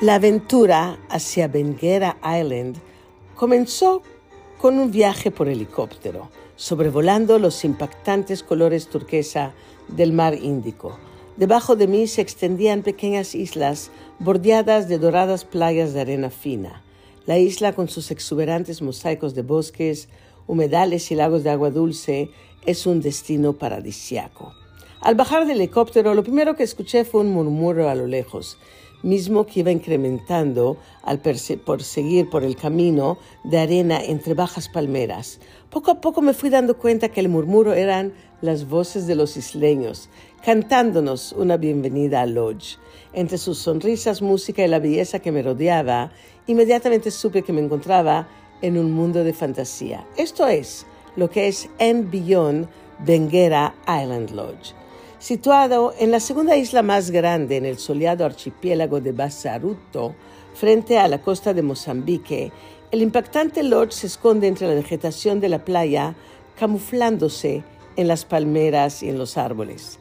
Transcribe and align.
La 0.00 0.14
aventura 0.14 0.98
hacia 1.10 1.46
Benguera 1.46 2.16
Island 2.24 2.78
comenzó 3.34 4.00
con 4.56 4.78
un 4.78 4.90
viaje 4.90 5.30
por 5.30 5.46
helicóptero, 5.46 6.30
sobrevolando 6.56 7.38
los 7.38 7.66
impactantes 7.66 8.42
colores 8.42 8.88
turquesa 8.88 9.52
del 9.88 10.14
mar 10.14 10.32
Índico. 10.32 10.98
Debajo 11.36 11.76
de 11.76 11.86
mí 11.86 12.06
se 12.06 12.22
extendían 12.22 12.80
pequeñas 12.82 13.34
islas 13.34 13.90
bordeadas 14.20 14.88
de 14.88 14.96
doradas 14.96 15.44
playas 15.44 15.92
de 15.92 16.00
arena 16.00 16.30
fina. 16.30 16.82
La 17.26 17.36
isla, 17.36 17.74
con 17.74 17.90
sus 17.90 18.10
exuberantes 18.10 18.80
mosaicos 18.80 19.34
de 19.34 19.42
bosques, 19.42 20.08
humedales 20.46 21.10
y 21.10 21.14
lagos 21.14 21.44
de 21.44 21.50
agua 21.50 21.70
dulce, 21.70 22.30
es 22.64 22.86
un 22.86 23.02
destino 23.02 23.52
paradisiaco. 23.52 24.54
Al 25.02 25.14
bajar 25.14 25.46
del 25.46 25.58
helicóptero, 25.58 26.14
lo 26.14 26.22
primero 26.22 26.56
que 26.56 26.62
escuché 26.62 27.04
fue 27.04 27.20
un 27.20 27.32
murmullo 27.32 27.88
a 27.88 27.94
lo 27.94 28.06
lejos, 28.06 28.58
mismo 29.02 29.46
que 29.46 29.60
iba 29.60 29.70
incrementando 29.70 30.76
al 31.02 31.20
seguir 31.80 32.28
por 32.28 32.44
el 32.44 32.56
camino 32.56 33.18
de 33.44 33.58
arena 33.58 34.02
entre 34.02 34.34
bajas 34.34 34.68
palmeras. 34.68 35.40
Poco 35.70 35.90
a 35.90 36.00
poco 36.00 36.20
me 36.22 36.34
fui 36.34 36.50
dando 36.50 36.76
cuenta 36.76 37.08
que 37.08 37.20
el 37.20 37.28
murmuro 37.28 37.72
eran 37.72 38.12
las 38.40 38.68
voces 38.68 39.06
de 39.06 39.14
los 39.14 39.36
isleños, 39.36 40.08
cantándonos 40.44 41.32
una 41.32 41.56
bienvenida 41.56 42.22
a 42.22 42.26
Lodge. 42.26 42.78
Entre 43.12 43.38
sus 43.38 43.58
sonrisas, 43.58 44.22
música 44.22 44.64
y 44.64 44.68
la 44.68 44.78
belleza 44.78 45.18
que 45.18 45.32
me 45.32 45.42
rodeaba, 45.42 46.12
inmediatamente 46.46 47.10
supe 47.10 47.42
que 47.42 47.52
me 47.52 47.60
encontraba 47.60 48.28
en 48.62 48.78
un 48.78 48.92
mundo 48.92 49.24
de 49.24 49.32
fantasía. 49.32 50.06
Esto 50.16 50.46
es 50.46 50.86
lo 51.16 51.30
que 51.30 51.48
es 51.48 51.68
En 51.78 52.10
Beyond 52.10 52.68
Benguera 53.04 53.74
Island 53.86 54.30
Lodge. 54.30 54.79
Situado 55.20 55.92
en 55.98 56.10
la 56.10 56.18
segunda 56.18 56.56
isla 56.56 56.82
más 56.82 57.10
grande 57.10 57.58
en 57.58 57.66
el 57.66 57.76
soleado 57.76 58.24
archipiélago 58.24 59.02
de 59.02 59.12
Basaruto, 59.12 60.14
frente 60.54 60.96
a 60.96 61.08
la 61.08 61.20
costa 61.20 61.52
de 61.52 61.60
Mozambique, 61.60 62.50
el 62.90 63.02
impactante 63.02 63.62
lodge 63.62 63.92
se 63.92 64.06
esconde 64.06 64.48
entre 64.48 64.66
la 64.66 64.72
vegetación 64.72 65.38
de 65.38 65.50
la 65.50 65.62
playa, 65.62 66.14
camuflándose 66.58 67.62
en 67.96 68.08
las 68.08 68.24
palmeras 68.24 69.02
y 69.02 69.10
en 69.10 69.18
los 69.18 69.36
árboles. 69.36 69.98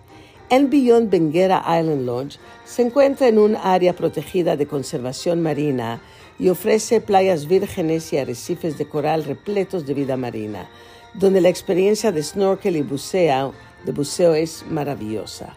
El 0.50 0.68
Beyond 0.68 1.10
Benguera 1.10 1.66
Island 1.68 2.06
Lodge 2.06 2.40
se 2.64 2.84
encuentra 2.84 3.28
en 3.28 3.40
un 3.40 3.58
área 3.58 3.92
protegida 3.92 4.56
de 4.56 4.68
conservación 4.68 5.42
marina 5.42 6.00
y 6.40 6.48
ofrece 6.48 7.02
playas 7.02 7.46
vírgenes 7.46 8.14
y 8.14 8.18
arrecifes 8.20 8.78
de 8.78 8.88
coral 8.88 9.26
repletos 9.26 9.86
de 9.86 9.96
vida 9.96 10.16
marina, 10.16 10.70
donde 11.14 11.42
la 11.42 11.50
experiencia 11.50 12.14
de 12.14 12.24
snorkel 12.24 12.78
y 12.78 12.84
buceo 12.84 13.54
de 13.86 13.92
buceo 13.92 14.34
es 14.34 14.66
maravillosa. 14.70 15.56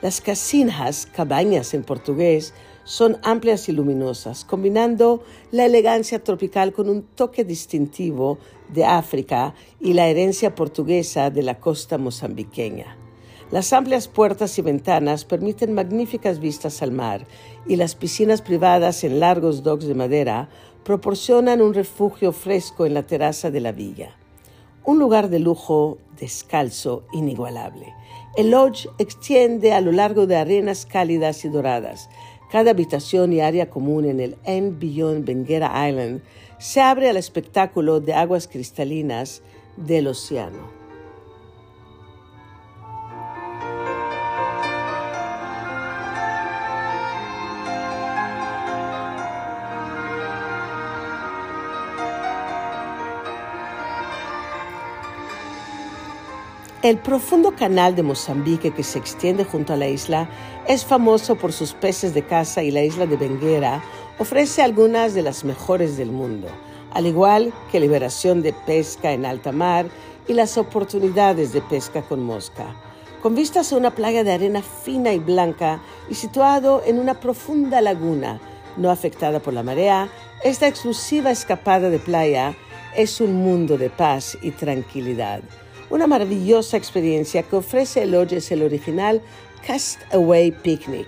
Las 0.00 0.20
casinhas, 0.20 1.06
cabañas 1.06 1.74
en 1.74 1.84
portugués, 1.84 2.54
son 2.84 3.18
amplias 3.22 3.68
y 3.68 3.72
luminosas, 3.72 4.44
combinando 4.44 5.22
la 5.52 5.66
elegancia 5.66 6.24
tropical 6.24 6.72
con 6.72 6.88
un 6.88 7.02
toque 7.02 7.44
distintivo 7.44 8.38
de 8.72 8.84
África 8.84 9.54
y 9.80 9.92
la 9.92 10.08
herencia 10.08 10.54
portuguesa 10.54 11.30
de 11.30 11.42
la 11.42 11.60
costa 11.60 11.98
mozambiqueña. 11.98 12.96
Las 13.52 13.72
amplias 13.72 14.08
puertas 14.08 14.58
y 14.58 14.62
ventanas 14.62 15.24
permiten 15.24 15.74
magníficas 15.74 16.40
vistas 16.40 16.82
al 16.82 16.90
mar 16.90 17.26
y 17.66 17.76
las 17.76 17.94
piscinas 17.94 18.40
privadas 18.40 19.04
en 19.04 19.20
largos 19.20 19.62
docks 19.62 19.84
de 19.84 19.94
madera 19.94 20.48
proporcionan 20.84 21.60
un 21.60 21.74
refugio 21.74 22.32
fresco 22.32 22.86
en 22.86 22.94
la 22.94 23.02
terraza 23.02 23.50
de 23.50 23.60
la 23.60 23.72
villa. 23.72 24.16
Un 24.84 24.98
lugar 24.98 25.28
de 25.28 25.38
lujo 25.38 25.98
descalzo 26.18 27.04
inigualable. 27.12 27.94
El 28.36 28.50
lodge 28.50 28.88
extiende 28.98 29.72
a 29.72 29.80
lo 29.80 29.92
largo 29.92 30.26
de 30.26 30.36
arenas 30.36 30.86
cálidas 30.86 31.44
y 31.44 31.48
doradas. 31.48 32.08
Cada 32.50 32.72
habitación 32.72 33.32
y 33.32 33.40
área 33.40 33.70
común 33.70 34.06
en 34.06 34.18
el 34.18 34.36
End 34.44 34.80
Beyond 34.80 35.24
Benguera 35.24 35.88
Island 35.88 36.20
se 36.58 36.80
abre 36.80 37.08
al 37.08 37.16
espectáculo 37.16 38.00
de 38.00 38.14
aguas 38.14 38.48
cristalinas 38.48 39.42
del 39.76 40.08
océano. 40.08 40.81
El 56.82 56.98
profundo 56.98 57.54
canal 57.54 57.94
de 57.94 58.02
Mozambique 58.02 58.72
que 58.72 58.82
se 58.82 58.98
extiende 58.98 59.44
junto 59.44 59.72
a 59.72 59.76
la 59.76 59.86
isla 59.86 60.28
es 60.66 60.84
famoso 60.84 61.36
por 61.36 61.52
sus 61.52 61.74
peces 61.74 62.12
de 62.12 62.24
caza 62.24 62.64
y 62.64 62.72
la 62.72 62.82
isla 62.82 63.06
de 63.06 63.16
Benguera 63.16 63.84
ofrece 64.18 64.62
algunas 64.62 65.14
de 65.14 65.22
las 65.22 65.44
mejores 65.44 65.96
del 65.96 66.10
mundo, 66.10 66.48
al 66.92 67.06
igual 67.06 67.52
que 67.70 67.78
liberación 67.78 68.42
de 68.42 68.52
pesca 68.52 69.12
en 69.12 69.24
alta 69.24 69.52
mar 69.52 69.86
y 70.26 70.32
las 70.32 70.58
oportunidades 70.58 71.52
de 71.52 71.62
pesca 71.62 72.02
con 72.02 72.20
mosca. 72.20 72.74
Con 73.22 73.36
vistas 73.36 73.72
a 73.72 73.76
una 73.76 73.94
playa 73.94 74.24
de 74.24 74.32
arena 74.32 74.60
fina 74.60 75.12
y 75.12 75.20
blanca 75.20 75.80
y 76.10 76.16
situado 76.16 76.82
en 76.84 76.98
una 76.98 77.20
profunda 77.20 77.80
laguna 77.80 78.40
no 78.76 78.90
afectada 78.90 79.38
por 79.38 79.54
la 79.54 79.62
marea, 79.62 80.08
esta 80.42 80.66
exclusiva 80.66 81.30
escapada 81.30 81.90
de 81.90 82.00
playa 82.00 82.56
es 82.96 83.20
un 83.20 83.36
mundo 83.36 83.78
de 83.78 83.88
paz 83.88 84.36
y 84.42 84.50
tranquilidad 84.50 85.42
una 85.92 86.06
maravillosa 86.06 86.78
experiencia 86.78 87.42
que 87.42 87.54
ofrece 87.54 88.04
el 88.04 88.14
hoy 88.14 88.26
es 88.30 88.50
el 88.50 88.62
original 88.62 89.20
Castaway 89.66 90.50
Picnic. 90.50 91.06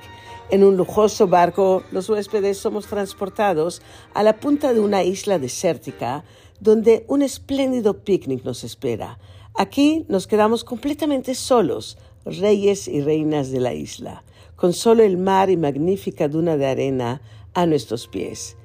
En 0.51 0.63
un 0.63 0.77
lujoso 0.77 1.27
barco, 1.27 1.83
los 1.91 2.11
huéspedes 2.11 2.59
somos 2.59 2.87
transportados 2.87 3.81
a 4.13 4.23
la 4.23 4.37
punta 4.37 4.75
de 4.75 4.81
una 4.81 5.03
isla 5.03 5.39
desértica 5.39 6.23
donde 6.61 7.07
un 7.09 7.23
espléndido 7.23 8.05
picnic 8.05 8.45
nos 8.45 8.63
espera. 8.63 9.19
Aquí 9.55 10.05
nos 10.09 10.27
quedamos 10.27 10.65
completamente 10.65 11.35
solos, 11.35 11.97
reyes 12.27 12.87
y 12.87 13.01
reinas 13.01 13.51
de 13.51 13.61
la 13.61 13.73
isla, 13.73 14.23
con 14.55 14.75
solo 14.75 15.03
el 15.03 15.17
mar 15.17 15.49
y 15.49 15.57
magnífica 15.57 16.29
duna 16.29 16.59
de 16.59 16.67
arena 16.67 17.23
a 17.55 17.65
nuestros 17.65 18.07
pies. 18.07 18.59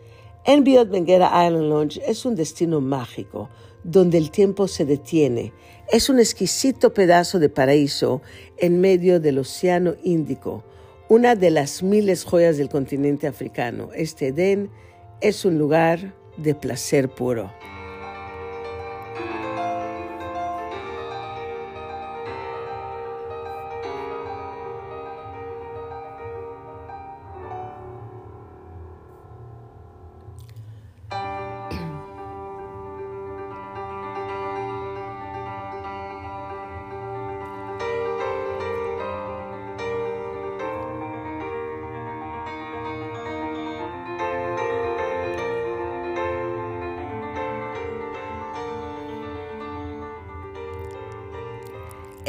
Enviot 0.44 0.90
Benguera 0.90 1.46
Island 1.46 1.70
Lounge 1.70 2.02
es 2.06 2.26
un 2.26 2.36
destino 2.36 2.82
mágico 2.82 3.50
donde 3.84 4.18
el 4.18 4.32
tiempo 4.32 4.68
se 4.68 4.86
detiene. 4.86 5.54
Es 5.92 6.08
un 6.08 6.20
exquisito 6.20 6.94
pedazo 6.94 7.40
de 7.40 7.50
paraíso 7.50 8.22
en 8.58 8.80
medio 8.80 9.20
del 9.20 9.40
Océano 9.40 9.96
Índico, 10.04 10.64
una 11.08 11.34
de 11.34 11.50
las 11.50 11.82
miles 11.82 12.26
joyas 12.26 12.58
del 12.58 12.70
continente 12.70 13.26
africano. 13.26 13.90
Este 13.96 14.28
Edén 14.28 14.70
es 15.20 15.46
un 15.46 15.58
lugar 15.58 16.14
de 16.38 16.54
placer 16.54 17.10
puro. 17.10 17.52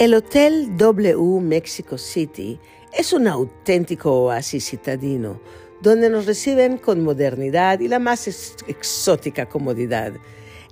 El 0.01 0.15
Hotel 0.15 0.79
W 0.79 1.41
Mexico 1.43 1.99
City 1.99 2.59
es 2.91 3.13
un 3.13 3.29
auténtico 3.29 4.11
oasis 4.23 4.71
citadino, 4.71 5.39
donde 5.83 6.09
nos 6.09 6.25
reciben 6.25 6.79
con 6.79 7.05
modernidad 7.05 7.81
y 7.81 7.89
la 7.89 7.99
más 7.99 8.27
exótica 8.67 9.47
comodidad. 9.47 10.15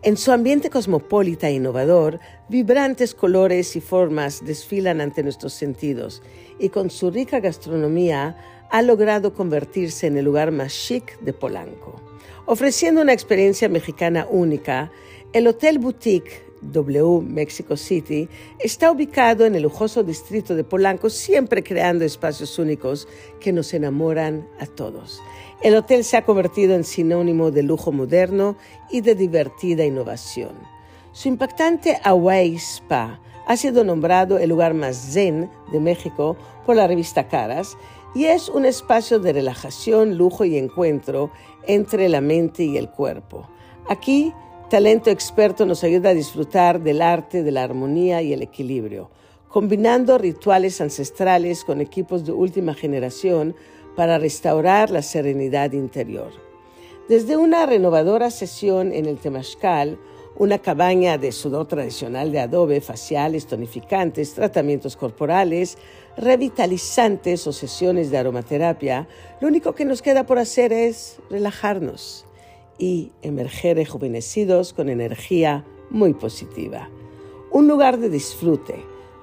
En 0.00 0.16
su 0.16 0.32
ambiente 0.32 0.70
cosmopolita 0.70 1.46
e 1.46 1.52
innovador, 1.52 2.20
vibrantes 2.48 3.14
colores 3.14 3.76
y 3.76 3.82
formas 3.82 4.46
desfilan 4.46 5.02
ante 5.02 5.22
nuestros 5.22 5.52
sentidos 5.52 6.22
y 6.58 6.70
con 6.70 6.88
su 6.88 7.10
rica 7.10 7.38
gastronomía 7.38 8.66
ha 8.70 8.80
logrado 8.80 9.34
convertirse 9.34 10.06
en 10.06 10.16
el 10.16 10.24
lugar 10.24 10.52
más 10.52 10.72
chic 10.72 11.20
de 11.20 11.34
Polanco. 11.34 12.00
Ofreciendo 12.46 13.02
una 13.02 13.12
experiencia 13.12 13.68
mexicana 13.68 14.26
única, 14.30 14.90
el 15.34 15.46
Hotel 15.46 15.78
Boutique 15.78 16.47
W 16.62 17.20
Mexico 17.22 17.76
City, 17.76 18.28
está 18.58 18.90
ubicado 18.90 19.46
en 19.46 19.54
el 19.54 19.62
lujoso 19.62 20.02
distrito 20.02 20.54
de 20.54 20.64
Polanco, 20.64 21.10
siempre 21.10 21.62
creando 21.62 22.04
espacios 22.04 22.58
únicos 22.58 23.08
que 23.40 23.52
nos 23.52 23.72
enamoran 23.74 24.46
a 24.60 24.66
todos. 24.66 25.20
El 25.62 25.74
hotel 25.74 26.04
se 26.04 26.16
ha 26.16 26.24
convertido 26.24 26.74
en 26.74 26.84
sinónimo 26.84 27.50
de 27.50 27.62
lujo 27.62 27.92
moderno 27.92 28.56
y 28.90 29.00
de 29.00 29.14
divertida 29.14 29.84
innovación. 29.84 30.52
Su 31.12 31.28
impactante 31.28 31.98
Hawaii 32.04 32.56
Spa 32.56 33.20
ha 33.46 33.56
sido 33.56 33.82
nombrado 33.82 34.38
el 34.38 34.50
lugar 34.50 34.74
más 34.74 35.12
zen 35.12 35.50
de 35.72 35.80
México 35.80 36.36
por 36.66 36.76
la 36.76 36.86
revista 36.86 37.28
Caras 37.28 37.76
y 38.14 38.26
es 38.26 38.48
un 38.48 38.64
espacio 38.64 39.18
de 39.18 39.32
relajación, 39.32 40.16
lujo 40.16 40.44
y 40.44 40.56
encuentro 40.56 41.30
entre 41.66 42.08
la 42.08 42.20
mente 42.20 42.64
y 42.64 42.76
el 42.76 42.90
cuerpo. 42.90 43.48
Aquí, 43.88 44.32
Talento 44.70 45.08
Experto 45.08 45.64
nos 45.64 45.82
ayuda 45.82 46.10
a 46.10 46.14
disfrutar 46.14 46.82
del 46.82 47.00
arte, 47.00 47.42
de 47.42 47.52
la 47.52 47.62
armonía 47.62 48.20
y 48.20 48.34
el 48.34 48.42
equilibrio, 48.42 49.08
combinando 49.48 50.18
rituales 50.18 50.82
ancestrales 50.82 51.64
con 51.64 51.80
equipos 51.80 52.26
de 52.26 52.32
última 52.32 52.74
generación 52.74 53.56
para 53.96 54.18
restaurar 54.18 54.90
la 54.90 55.00
serenidad 55.00 55.72
interior. 55.72 56.32
Desde 57.08 57.38
una 57.38 57.64
renovadora 57.64 58.30
sesión 58.30 58.92
en 58.92 59.06
el 59.06 59.16
Temazcal, 59.16 59.98
una 60.36 60.58
cabaña 60.58 61.16
de 61.16 61.32
sudor 61.32 61.66
tradicional 61.66 62.30
de 62.30 62.40
adobe, 62.40 62.82
faciales, 62.82 63.46
tonificantes, 63.46 64.34
tratamientos 64.34 64.98
corporales, 64.98 65.78
revitalizantes 66.18 67.46
o 67.46 67.54
sesiones 67.54 68.10
de 68.10 68.18
aromaterapia, 68.18 69.08
lo 69.40 69.48
único 69.48 69.74
que 69.74 69.86
nos 69.86 70.02
queda 70.02 70.26
por 70.26 70.38
hacer 70.38 70.74
es 70.74 71.16
relajarnos 71.30 72.27
y 72.78 73.12
emerger 73.22 73.76
rejuvenecidos 73.76 74.72
con 74.72 74.88
energía 74.88 75.64
muy 75.90 76.14
positiva. 76.14 76.88
Un 77.50 77.68
lugar 77.68 77.98
de 77.98 78.08
disfrute. 78.08 78.76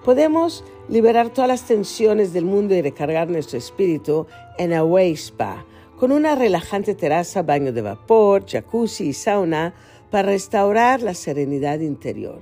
Podemos 0.04 0.64
liberar 0.90 1.30
todas 1.30 1.48
las 1.48 1.64
tensiones 1.66 2.34
del 2.34 2.46
mundo 2.46 2.76
y 2.76 2.82
recargar 2.82 3.30
nuestro 3.30 3.58
espíritu 3.58 4.28
en 4.58 4.74
Away 4.74 5.14
Spa, 5.14 5.66
con 5.98 6.12
una 6.12 6.36
relajante 6.36 6.94
terraza, 6.94 7.42
baño 7.42 7.72
de 7.72 7.82
vapor, 7.82 8.46
jacuzzi 8.46 9.08
y 9.08 9.14
sauna 9.14 9.74
para 10.12 10.30
restaurar 10.30 11.02
la 11.02 11.14
serenidad 11.14 11.80
interior. 11.80 12.42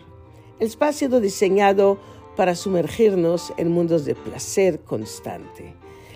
El 0.60 0.68
spa 0.68 0.90
ha 0.90 0.94
sido 0.94 1.20
diseñado 1.20 1.98
para 2.36 2.56
sumergirnos 2.56 3.54
en 3.58 3.72
mundos 3.72 4.06
de 4.06 4.16
placer 4.16 4.80
constante. 4.80 5.74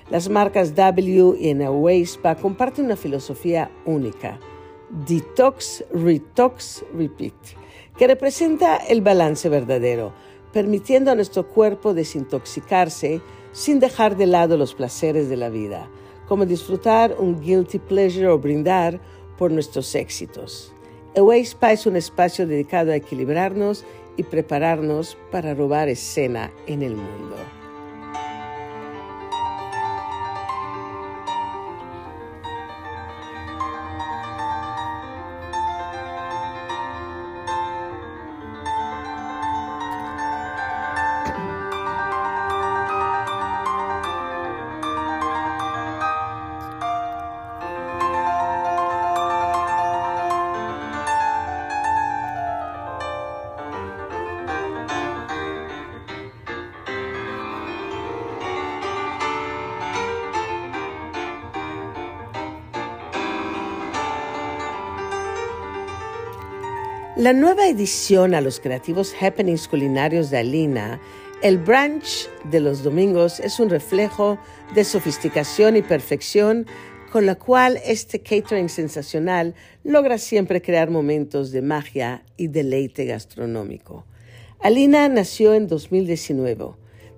Las 0.09 0.29
marcas 0.29 0.73
W 0.75 1.35
y 1.37 1.61
Away 1.61 2.01
Spa 2.03 2.35
comparten 2.35 2.85
una 2.85 2.95
filosofía 2.95 3.69
única, 3.85 4.39
Detox, 4.89 5.83
Retox, 5.91 6.83
Repeat, 6.93 7.33
que 7.97 8.07
representa 8.07 8.77
el 8.77 9.01
balance 9.01 9.49
verdadero, 9.49 10.13
permitiendo 10.53 11.11
a 11.11 11.15
nuestro 11.15 11.47
cuerpo 11.47 11.93
desintoxicarse 11.93 13.21
sin 13.51 13.79
dejar 13.79 14.15
de 14.15 14.27
lado 14.27 14.55
los 14.55 14.73
placeres 14.73 15.29
de 15.29 15.37
la 15.37 15.49
vida, 15.49 15.89
como 16.27 16.45
disfrutar 16.45 17.15
un 17.19 17.41
guilty 17.41 17.79
pleasure 17.79 18.27
o 18.27 18.39
brindar 18.39 19.01
por 19.37 19.51
nuestros 19.51 19.93
éxitos. 19.95 20.73
Away 21.17 21.41
Spa 21.41 21.73
es 21.73 21.85
un 21.85 21.95
espacio 21.95 22.47
dedicado 22.47 22.91
a 22.91 22.95
equilibrarnos 22.95 23.83
y 24.17 24.23
prepararnos 24.23 25.17
para 25.31 25.53
robar 25.53 25.89
escena 25.89 26.51
en 26.67 26.81
el 26.81 26.95
mundo. 26.95 27.35
La 67.17 67.33
nueva 67.33 67.67
edición 67.67 68.35
a 68.35 68.41
los 68.41 68.59
creativos 68.59 69.11
happenings 69.19 69.67
culinarios 69.67 70.29
de 70.29 70.37
Alina, 70.37 71.01
el 71.41 71.57
brunch 71.57 72.29
de 72.51 72.59
los 72.59 72.83
domingos, 72.83 73.39
es 73.39 73.59
un 73.59 73.71
reflejo 73.71 74.37
de 74.75 74.83
sofisticación 74.83 75.75
y 75.75 75.81
perfección 75.81 76.67
con 77.11 77.25
la 77.25 77.33
cual 77.33 77.79
este 77.83 78.19
catering 78.19 78.69
sensacional 78.69 79.55
logra 79.83 80.19
siempre 80.19 80.61
crear 80.61 80.91
momentos 80.91 81.49
de 81.51 81.63
magia 81.63 82.23
y 82.37 82.49
deleite 82.49 83.05
gastronómico. 83.05 84.05
Alina 84.59 85.09
nació 85.09 85.55
en 85.55 85.67
2019. 85.67 86.75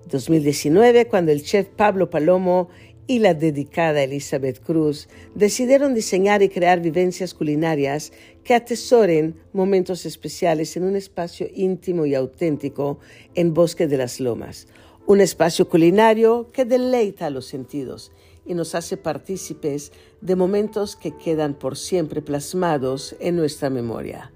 2019 0.08 1.08
cuando 1.08 1.34
el 1.34 1.44
chef 1.44 1.68
Pablo 1.68 2.10
Palomo 2.10 2.70
y 3.10 3.18
la 3.18 3.34
dedicada 3.34 4.04
Elizabeth 4.04 4.64
Cruz 4.64 5.10
decidieron 5.34 5.96
diseñar 5.96 6.44
y 6.44 6.50
crear 6.50 6.80
vivencias 6.80 7.34
culinarias 7.34 8.14
que 8.44 8.56
atesoren 8.56 9.36
momentos 9.54 10.06
especiales 10.06 10.76
en 10.78 10.84
un 10.84 10.96
espacio 10.96 11.48
íntimo 11.54 12.06
y 12.06 12.16
auténtico 12.16 13.00
en 13.36 13.54
Bosque 13.54 13.88
de 13.88 13.98
las 13.98 14.20
Lomas, 14.20 14.68
un 15.06 15.22
espacio 15.22 15.68
culinario 15.68 16.50
que 16.52 16.66
deleita 16.66 17.30
los 17.30 17.46
sentidos 17.46 18.12
y 18.46 18.54
nos 18.54 18.76
hace 18.76 18.98
partícipes 18.98 19.92
de 20.22 20.36
momentos 20.36 20.96
que 20.96 21.16
quedan 21.16 21.54
por 21.54 21.78
siempre 21.78 22.22
plasmados 22.22 23.16
en 23.20 23.36
nuestra 23.36 23.70
memoria. 23.70 24.32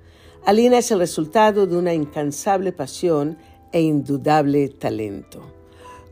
Alina 0.46 0.78
es 0.78 0.92
el 0.92 1.00
resultado 1.00 1.68
de 1.68 1.78
una 1.78 1.94
incansable 1.94 2.74
pasión 2.74 3.38
e 3.72 3.82
indudable 3.82 4.70
talento. 4.70 5.42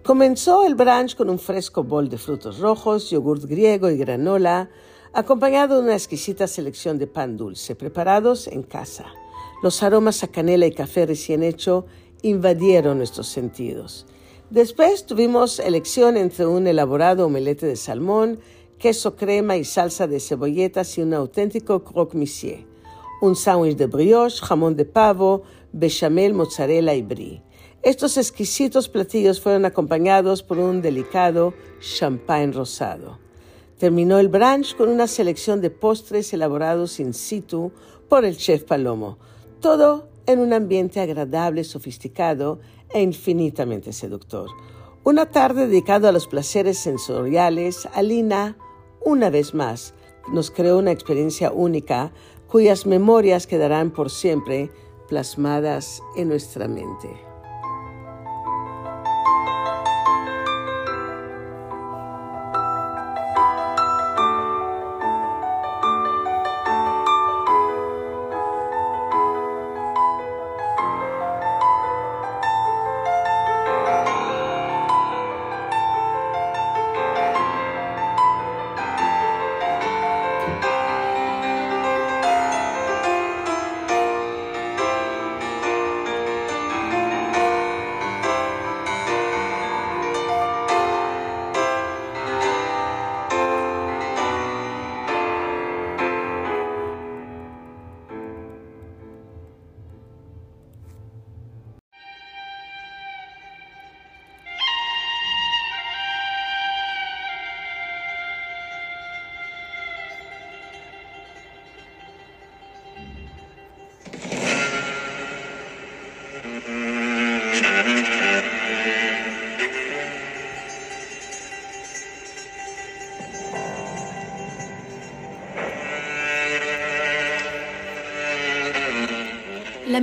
Comenzó 0.03 0.65
el 0.65 0.73
brunch 0.73 1.15
con 1.15 1.29
un 1.29 1.37
fresco 1.37 1.83
bol 1.83 2.09
de 2.09 2.17
frutos 2.17 2.59
rojos, 2.59 3.11
yogurt 3.11 3.43
griego 3.43 3.89
y 3.89 3.97
granola, 3.97 4.69
acompañado 5.13 5.75
de 5.75 5.83
una 5.83 5.93
exquisita 5.93 6.47
selección 6.47 6.97
de 6.97 7.07
pan 7.07 7.35
dulce, 7.35 7.75
preparados 7.75 8.47
en 8.47 8.63
casa. 8.63 9.05
Los 9.61 9.83
aromas 9.83 10.23
a 10.23 10.27
canela 10.29 10.65
y 10.65 10.71
café 10.71 11.05
recién 11.05 11.43
hecho 11.43 11.85
invadieron 12.21 12.97
nuestros 12.97 13.27
sentidos. 13.27 14.05
Después 14.49 15.05
tuvimos 15.05 15.59
elección 15.59 16.17
entre 16.17 16.45
un 16.45 16.67
elaborado 16.67 17.25
omelette 17.25 17.61
de 17.61 17.75
salmón, 17.75 18.39
queso 18.77 19.15
crema 19.15 19.57
y 19.57 19.63
salsa 19.63 20.07
de 20.07 20.19
cebolletas 20.19 20.97
y 20.97 21.01
un 21.01 21.13
auténtico 21.13 21.83
croque 21.83 22.17
monsieur. 22.17 22.65
Un 23.21 23.35
sándwich 23.35 23.77
de 23.77 23.85
brioche, 23.85 24.43
jamón 24.43 24.75
de 24.75 24.85
pavo, 24.85 25.43
bechamel, 25.71 26.33
mozzarella 26.33 26.95
y 26.95 27.01
brie. 27.01 27.43
Estos 27.83 28.17
exquisitos 28.17 28.89
platillos 28.89 29.39
fueron 29.39 29.65
acompañados 29.65 30.41
por 30.41 30.57
un 30.57 30.81
delicado 30.81 31.53
champagne 31.79 32.51
rosado. 32.51 33.20
Terminó 33.81 34.19
el 34.19 34.27
brunch 34.27 34.75
con 34.75 34.89
una 34.89 35.07
selección 35.07 35.59
de 35.59 35.71
postres 35.71 36.31
elaborados 36.33 36.99
in 36.99 37.15
situ 37.15 37.71
por 38.09 38.25
el 38.25 38.37
chef 38.37 38.61
Palomo, 38.61 39.17
todo 39.59 40.07
en 40.27 40.37
un 40.37 40.53
ambiente 40.53 40.99
agradable, 40.99 41.63
sofisticado 41.63 42.59
e 42.93 43.01
infinitamente 43.01 43.91
seductor. 43.91 44.51
Una 45.03 45.31
tarde 45.31 45.65
dedicada 45.65 46.09
a 46.09 46.11
los 46.11 46.27
placeres 46.27 46.77
sensoriales, 46.77 47.87
Alina, 47.95 48.55
una 49.03 49.31
vez 49.31 49.55
más, 49.55 49.95
nos 50.31 50.51
creó 50.51 50.77
una 50.77 50.91
experiencia 50.91 51.51
única 51.51 52.11
cuyas 52.47 52.85
memorias 52.85 53.47
quedarán 53.47 53.89
por 53.89 54.11
siempre 54.11 54.69
plasmadas 55.09 56.03
en 56.15 56.27
nuestra 56.27 56.67
mente. 56.67 57.30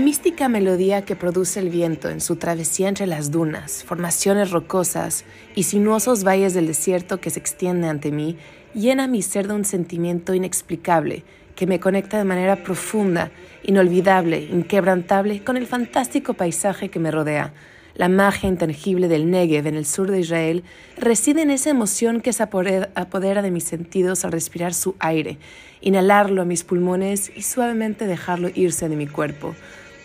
Mística 0.08 0.48
melodía 0.48 1.04
que 1.04 1.16
produce 1.16 1.60
el 1.60 1.68
viento 1.68 2.08
en 2.08 2.22
su 2.22 2.36
travesía 2.36 2.88
entre 2.88 3.06
las 3.06 3.30
dunas, 3.30 3.84
formaciones 3.84 4.50
rocosas 4.50 5.26
y 5.54 5.64
sinuosos 5.64 6.24
valles 6.24 6.54
del 6.54 6.66
desierto 6.66 7.20
que 7.20 7.28
se 7.28 7.38
extiende 7.38 7.88
ante 7.88 8.10
mí, 8.10 8.38
llena 8.72 9.06
mi 9.06 9.20
ser 9.20 9.48
de 9.48 9.52
un 9.52 9.66
sentimiento 9.66 10.32
inexplicable 10.32 11.24
que 11.54 11.66
me 11.66 11.78
conecta 11.78 12.16
de 12.16 12.24
manera 12.24 12.64
profunda, 12.64 13.30
inolvidable, 13.62 14.48
inquebrantable 14.50 15.44
con 15.44 15.58
el 15.58 15.66
fantástico 15.66 16.32
paisaje 16.32 16.88
que 16.88 16.98
me 16.98 17.10
rodea. 17.10 17.52
La 17.94 18.08
magia 18.08 18.48
intangible 18.48 19.08
del 19.08 19.30
Negev 19.30 19.66
en 19.66 19.74
el 19.74 19.84
sur 19.84 20.10
de 20.10 20.20
Israel 20.20 20.64
reside 20.96 21.42
en 21.42 21.50
esa 21.50 21.68
emoción 21.68 22.22
que 22.22 22.32
se 22.32 22.44
apodera 22.44 23.42
de 23.42 23.50
mis 23.50 23.64
sentidos 23.64 24.24
al 24.24 24.32
respirar 24.32 24.72
su 24.72 24.94
aire 25.00 25.36
inhalarlo 25.80 26.42
a 26.42 26.44
mis 26.44 26.64
pulmones 26.64 27.30
y 27.34 27.42
suavemente 27.42 28.06
dejarlo 28.06 28.50
irse 28.54 28.88
de 28.88 28.96
mi 28.96 29.06
cuerpo. 29.06 29.54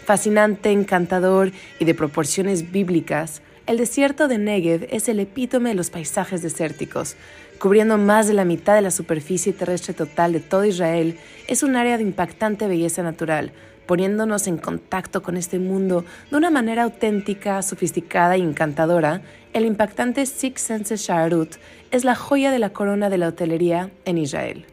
Fascinante, 0.06 0.72
encantador 0.72 1.52
y 1.80 1.86
de 1.86 1.96
proporciones 1.96 2.72
bíblicas, 2.72 3.42
el 3.68 3.78
desierto 3.78 4.28
de 4.28 4.38
Negev 4.38 4.88
es 4.92 5.08
el 5.08 5.22
epítome 5.22 5.70
de 5.70 5.76
los 5.76 5.90
paisajes 5.90 6.42
desérticos. 6.42 7.16
Cubriendo 7.58 7.98
más 7.98 8.28
de 8.28 8.34
la 8.34 8.44
mitad 8.44 8.76
de 8.76 8.82
la 8.82 8.92
superficie 8.92 9.54
terrestre 9.54 9.94
total 9.94 10.34
de 10.34 10.42
todo 10.42 10.66
Israel, 10.66 11.18
es 11.48 11.64
un 11.64 11.78
área 11.78 11.96
de 11.96 12.04
impactante 12.04 12.68
belleza 12.68 13.02
natural, 13.02 13.54
poniéndonos 13.86 14.48
en 14.48 14.58
contacto 14.58 15.24
con 15.24 15.38
este 15.38 15.60
mundo 15.60 16.04
de 16.30 16.36
una 16.36 16.50
manera 16.50 16.84
auténtica, 16.84 17.62
sofisticada 17.62 18.36
y 18.36 18.42
encantadora. 18.42 19.22
El 19.54 19.66
impactante 19.66 20.26
Six 20.26 20.60
Senses 20.60 21.00
Shaarut 21.00 21.56
es 21.92 22.04
la 22.04 22.16
joya 22.16 22.52
de 22.52 22.60
la 22.60 22.72
corona 22.72 23.10
de 23.10 23.20
la 23.20 23.30
hotelería 23.30 23.90
en 24.04 24.18
Israel. 24.18 24.66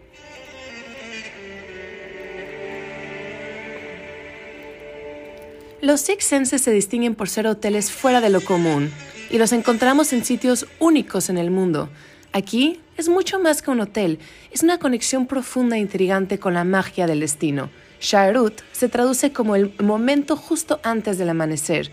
Los 5.82 6.02
Six 6.02 6.24
Senses 6.26 6.60
se 6.60 6.72
distinguen 6.72 7.14
por 7.14 7.30
ser 7.30 7.46
hoteles 7.46 7.90
fuera 7.90 8.20
de 8.20 8.28
lo 8.28 8.42
común 8.42 8.92
y 9.30 9.38
los 9.38 9.50
encontramos 9.52 10.12
en 10.12 10.26
sitios 10.26 10.66
únicos 10.78 11.30
en 11.30 11.38
el 11.38 11.50
mundo. 11.50 11.88
Aquí 12.32 12.80
es 12.98 13.08
mucho 13.08 13.40
más 13.40 13.62
que 13.62 13.70
un 13.70 13.80
hotel, 13.80 14.18
es 14.50 14.62
una 14.62 14.78
conexión 14.78 15.26
profunda 15.26 15.76
e 15.76 15.80
intrigante 15.80 16.38
con 16.38 16.52
la 16.52 16.64
magia 16.64 17.06
del 17.06 17.20
destino. 17.20 17.70
Shaarut 17.98 18.60
se 18.72 18.90
traduce 18.90 19.32
como 19.32 19.56
el 19.56 19.72
momento 19.82 20.36
justo 20.36 20.80
antes 20.82 21.16
del 21.16 21.30
amanecer, 21.30 21.90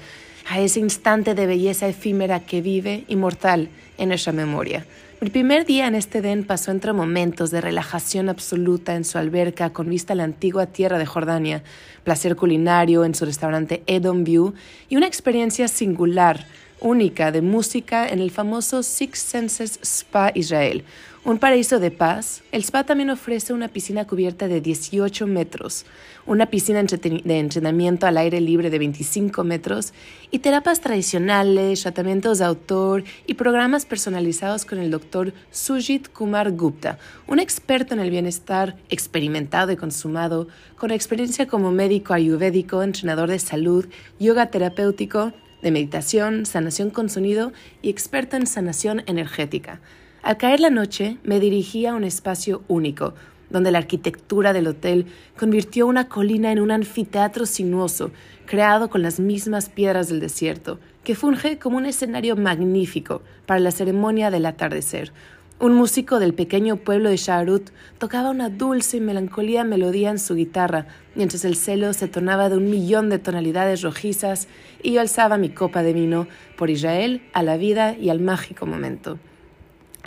a 0.49 0.59
ese 0.59 0.81
instante 0.81 1.33
de 1.33 1.45
belleza 1.45 1.87
efímera 1.87 2.41
que 2.41 2.61
vive 2.61 3.05
inmortal 3.07 3.69
en 3.97 4.09
nuestra 4.09 4.33
memoria. 4.33 4.85
Mi 5.19 5.31
primer 5.31 5.65
día 5.65 5.87
en 5.87 5.95
este 5.95 6.21
den 6.21 6.43
pasó 6.43 6.69
entre 6.69 6.93
momentos 6.93 7.49
de 7.49 7.59
relajación 7.59 8.29
absoluta 8.29 8.93
en 8.93 9.03
su 9.03 9.17
alberca 9.17 9.71
con 9.71 9.89
vista 9.89 10.13
a 10.13 10.15
la 10.15 10.23
antigua 10.23 10.67
tierra 10.67 10.99
de 10.99 11.07
Jordania, 11.07 11.63
placer 12.03 12.35
culinario 12.35 13.03
en 13.03 13.15
su 13.15 13.25
restaurante 13.25 13.81
Edom 13.87 14.23
View 14.23 14.53
y 14.89 14.95
una 14.95 15.07
experiencia 15.07 15.67
singular, 15.69 16.45
única 16.81 17.31
de 17.31 17.41
música 17.41 18.07
en 18.07 18.19
el 18.19 18.29
famoso 18.29 18.83
Six 18.83 19.17
Senses 19.17 19.79
Spa 19.81 20.31
Israel, 20.35 20.83
un 21.27 21.39
paraíso 21.39 21.81
de 21.81 21.91
paz, 21.91 22.41
el 22.53 22.61
spa 22.61 22.85
también 22.85 23.09
ofrece 23.09 23.51
una 23.51 23.67
piscina 23.67 24.07
cubierta 24.07 24.47
de 24.47 24.61
18 24.61 25.27
metros, 25.27 25.85
una 26.25 26.45
piscina 26.45 26.81
de 26.81 27.39
entrenamiento 27.39 28.07
al 28.07 28.17
aire 28.17 28.39
libre 28.39 28.69
de 28.69 28.79
25 28.79 29.43
metros 29.43 29.91
y 30.31 30.39
terapias 30.39 30.79
tradicionales, 30.79 31.81
tratamientos 31.81 32.39
de 32.39 32.45
autor 32.45 33.03
y 33.25 33.33
programas 33.33 33.85
personalizados 33.85 34.63
con 34.63 34.79
el 34.79 34.89
doctor 34.89 35.33
Sujit 35.51 36.07
Kumar 36.13 36.53
Gupta, 36.53 36.97
un 37.27 37.39
experto 37.39 37.93
en 37.93 37.99
el 37.99 38.09
bienestar 38.09 38.77
experimentado 38.89 39.73
y 39.73 39.75
consumado, 39.75 40.47
con 40.77 40.91
experiencia 40.91 41.45
como 41.45 41.73
médico 41.73 42.13
ayurvédico, 42.13 42.83
entrenador 42.83 43.29
de 43.29 43.39
salud, 43.39 43.85
yoga 44.17 44.49
terapéutico, 44.49 45.33
de 45.61 45.71
meditación, 45.71 46.45
sanación 46.45 46.89
con 46.89 47.09
sonido 47.09 47.51
y 47.81 47.89
experto 47.89 48.37
en 48.37 48.47
sanación 48.47 49.03
energética. 49.07 49.81
Al 50.27 50.35
caer 50.35 50.59
la 50.59 50.69
noche, 50.69 51.19
me 51.23 51.39
dirigí 51.39 51.85
a 51.85 51.95
un 51.95 52.03
espacio 52.03 52.61
único, 52.67 53.13
donde 53.49 53.71
la 53.71 53.77
arquitectura 53.77 54.51
del 54.51 54.67
hotel 54.67 55.05
convirtió 55.39 55.87
una 55.87 56.09
colina 56.09 56.51
en 56.51 56.59
un 56.59 56.69
anfiteatro 56.69 57.45
sinuoso, 57.45 58.11
creado 58.45 58.89
con 58.89 59.01
las 59.01 59.21
mismas 59.21 59.69
piedras 59.69 60.09
del 60.09 60.19
desierto, 60.19 60.81
que 61.05 61.15
funge 61.15 61.59
como 61.59 61.77
un 61.77 61.85
escenario 61.85 62.35
magnífico 62.35 63.21
para 63.45 63.61
la 63.61 63.71
ceremonia 63.71 64.29
del 64.29 64.45
atardecer. 64.47 65.13
Un 65.61 65.75
músico 65.75 66.19
del 66.19 66.33
pequeño 66.33 66.75
pueblo 66.75 67.09
de 67.09 67.15
Shaarut 67.15 67.69
tocaba 67.97 68.29
una 68.29 68.49
dulce 68.49 68.97
y 68.97 68.99
melancolía 68.99 69.63
melodía 69.63 70.09
en 70.09 70.19
su 70.19 70.35
guitarra, 70.35 70.87
mientras 71.15 71.45
el 71.45 71.55
celo 71.55 71.93
se 71.93 72.09
tornaba 72.09 72.49
de 72.49 72.57
un 72.57 72.69
millón 72.69 73.07
de 73.07 73.19
tonalidades 73.19 73.81
rojizas 73.81 74.49
y 74.83 74.91
yo 74.91 74.99
alzaba 74.99 75.37
mi 75.37 75.51
copa 75.51 75.83
de 75.83 75.93
vino 75.93 76.27
por 76.57 76.69
Israel, 76.69 77.21
a 77.31 77.43
la 77.43 77.55
vida 77.55 77.95
y 77.97 78.09
al 78.09 78.19
mágico 78.19 78.65
momento. 78.65 79.19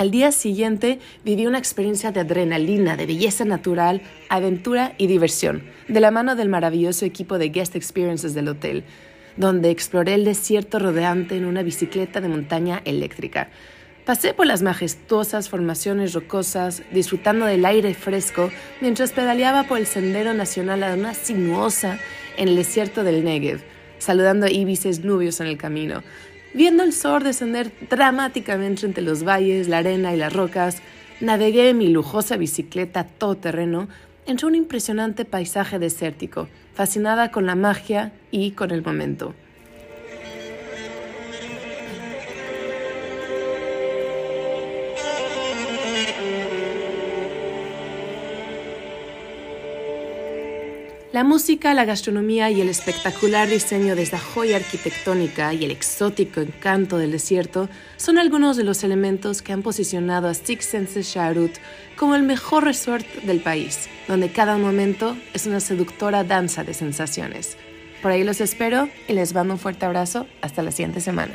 Al 0.00 0.11
día 0.11 0.33
siguiente 0.33 0.99
viví 1.26 1.47
una 1.47 1.59
experiencia 1.59 2.11
de 2.11 2.21
adrenalina, 2.21 2.97
de 2.97 3.04
belleza 3.04 3.45
natural, 3.45 4.00
aventura 4.30 4.95
y 4.97 5.09
diversión, 5.09 5.62
de 5.88 6.00
la 6.00 6.11
mano 6.11 6.37
del 6.37 6.49
maravilloso 6.49 7.04
equipo 7.04 7.37
de 7.37 7.50
Guest 7.50 7.76
Experiences 7.76 8.33
del 8.33 8.49
hotel, 8.49 8.85
donde 9.37 9.69
exploré 9.69 10.14
el 10.14 10.25
desierto 10.25 10.78
rodeante 10.78 11.37
en 11.37 11.45
una 11.45 11.62
bicicleta 11.62 12.23
de 12.23 12.28
montaña 12.28 12.80
eléctrica. 12.87 13.50
Pasé 14.07 14.33
por 14.33 14.47
las 14.47 14.62
majestuosas 14.62 15.50
formaciones 15.50 16.14
rocosas, 16.14 16.83
disfrutando 16.90 17.45
del 17.45 17.66
aire 17.66 17.92
fresco, 17.92 18.50
mientras 18.80 19.12
pedaleaba 19.12 19.64
por 19.64 19.76
el 19.76 19.85
sendero 19.85 20.33
nacional 20.33 20.83
a 20.83 20.95
una 20.95 21.12
sinuosa 21.12 21.99
en 22.38 22.49
el 22.49 22.57
desierto 22.57 23.04
del 23.04 23.23
Negev, 23.23 23.61
saludando 23.99 24.47
ibises 24.49 25.04
nubios 25.04 25.40
en 25.40 25.49
el 25.49 25.59
camino, 25.59 26.02
Viendo 26.52 26.83
el 26.83 26.92
sol 26.92 27.23
descender 27.23 27.73
dramáticamente 27.88 28.85
entre 28.85 29.04
los 29.04 29.23
valles, 29.23 29.69
la 29.69 29.78
arena 29.78 30.12
y 30.12 30.16
las 30.16 30.33
rocas, 30.33 30.83
navegué 31.21 31.75
mi 31.75 31.88
lujosa 31.88 32.37
bicicleta 32.37 33.04
todoterreno 33.04 33.88
entre 34.26 34.47
un 34.47 34.57
impresionante 34.57 35.25
paisaje 35.25 35.78
desértico, 35.78 36.49
fascinada 36.75 37.30
con 37.30 37.47
la 37.47 37.54
magia 37.54 38.12
y 38.33 38.50
con 38.52 38.73
el 38.73 38.83
momento. 38.83 39.35
La 51.12 51.25
música, 51.25 51.75
la 51.75 51.85
gastronomía 51.85 52.52
y 52.52 52.61
el 52.61 52.69
espectacular 52.69 53.49
diseño 53.49 53.97
de 53.97 54.02
esta 54.02 54.21
joya 54.21 54.59
arquitectónica 54.59 55.52
y 55.52 55.64
el 55.64 55.73
exótico 55.73 56.40
encanto 56.40 56.99
del 56.99 57.11
desierto 57.11 57.69
son 57.97 58.17
algunos 58.17 58.57
de 58.57 58.62
los 58.62 58.85
elementos 58.85 59.43
que 59.43 59.52
han 59.52 59.62
posicionado 59.62 60.29
a 60.29 60.35
Six 60.35 60.64
Senses 60.64 61.09
Sharut 61.09 61.50
como 61.97 62.14
el 62.14 62.23
mejor 62.23 62.62
resort 62.62 63.05
del 63.25 63.40
país, 63.40 63.88
donde 64.07 64.31
cada 64.31 64.57
momento 64.57 65.17
es 65.35 65.47
una 65.47 65.59
seductora 65.59 66.23
danza 66.23 66.62
de 66.62 66.75
sensaciones. 66.75 67.57
Por 68.02 68.12
ahí 68.12 68.23
los 68.23 68.40
espero 68.40 68.88
y 69.09 69.14
les 69.14 69.35
mando 69.35 69.55
un 69.55 69.59
fuerte 69.59 69.87
abrazo. 69.87 70.29
Hasta 70.43 70.62
la 70.62 70.71
siguiente 70.71 71.00
semana. 71.00 71.35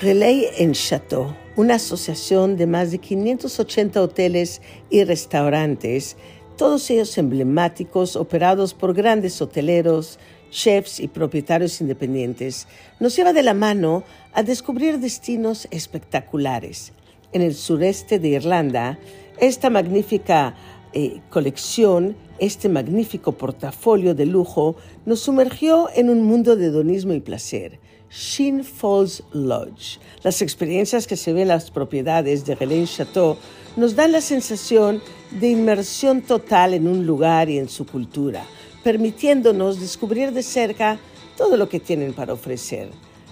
Relay 0.00 0.48
en 0.58 0.72
Chateau, 0.72 1.34
una 1.56 1.76
asociación 1.76 2.58
de 2.58 2.66
más 2.66 2.90
de 2.90 2.98
580 2.98 4.02
hoteles 4.02 4.60
y 4.90 5.04
restaurantes, 5.04 6.18
todos 6.58 6.90
ellos 6.90 7.16
emblemáticos, 7.16 8.14
operados 8.14 8.74
por 8.74 8.92
grandes 8.92 9.40
hoteleros, 9.40 10.18
chefs 10.50 11.00
y 11.00 11.08
propietarios 11.08 11.80
independientes, 11.80 12.68
nos 13.00 13.16
lleva 13.16 13.32
de 13.32 13.42
la 13.42 13.54
mano 13.54 14.02
a 14.34 14.42
descubrir 14.42 14.98
destinos 14.98 15.66
espectaculares. 15.70 16.92
En 17.32 17.40
el 17.40 17.54
sureste 17.54 18.18
de 18.18 18.28
Irlanda, 18.28 18.98
esta 19.38 19.70
magnífica 19.70 20.56
eh, 20.92 21.20
colección, 21.30 22.16
este 22.38 22.68
magnífico 22.68 23.32
portafolio 23.32 24.14
de 24.14 24.26
lujo, 24.26 24.76
nos 25.06 25.20
sumergió 25.20 25.88
en 25.94 26.10
un 26.10 26.22
mundo 26.22 26.54
de 26.54 26.66
hedonismo 26.66 27.14
y 27.14 27.20
placer 27.20 27.80
Shin 28.10 28.64
Falls 28.64 29.22
Lodge. 29.32 29.98
Las 30.22 30.42
experiencias 30.42 31.06
que 31.06 31.16
se 31.16 31.32
ven 31.32 31.42
en 31.42 31.48
las 31.48 31.70
propiedades 31.70 32.44
de 32.44 32.54
Relais 32.54 32.96
Chateau 32.96 33.36
nos 33.76 33.94
dan 33.94 34.12
la 34.12 34.20
sensación 34.20 35.02
de 35.30 35.50
inmersión 35.50 36.22
total 36.22 36.74
en 36.74 36.88
un 36.88 37.06
lugar 37.06 37.48
y 37.50 37.58
en 37.58 37.68
su 37.68 37.86
cultura, 37.86 38.44
permitiéndonos 38.82 39.80
descubrir 39.80 40.32
de 40.32 40.42
cerca 40.42 40.98
todo 41.36 41.56
lo 41.56 41.68
que 41.68 41.80
tienen 41.80 42.12
para 42.12 42.32
ofrecer. 42.32 42.90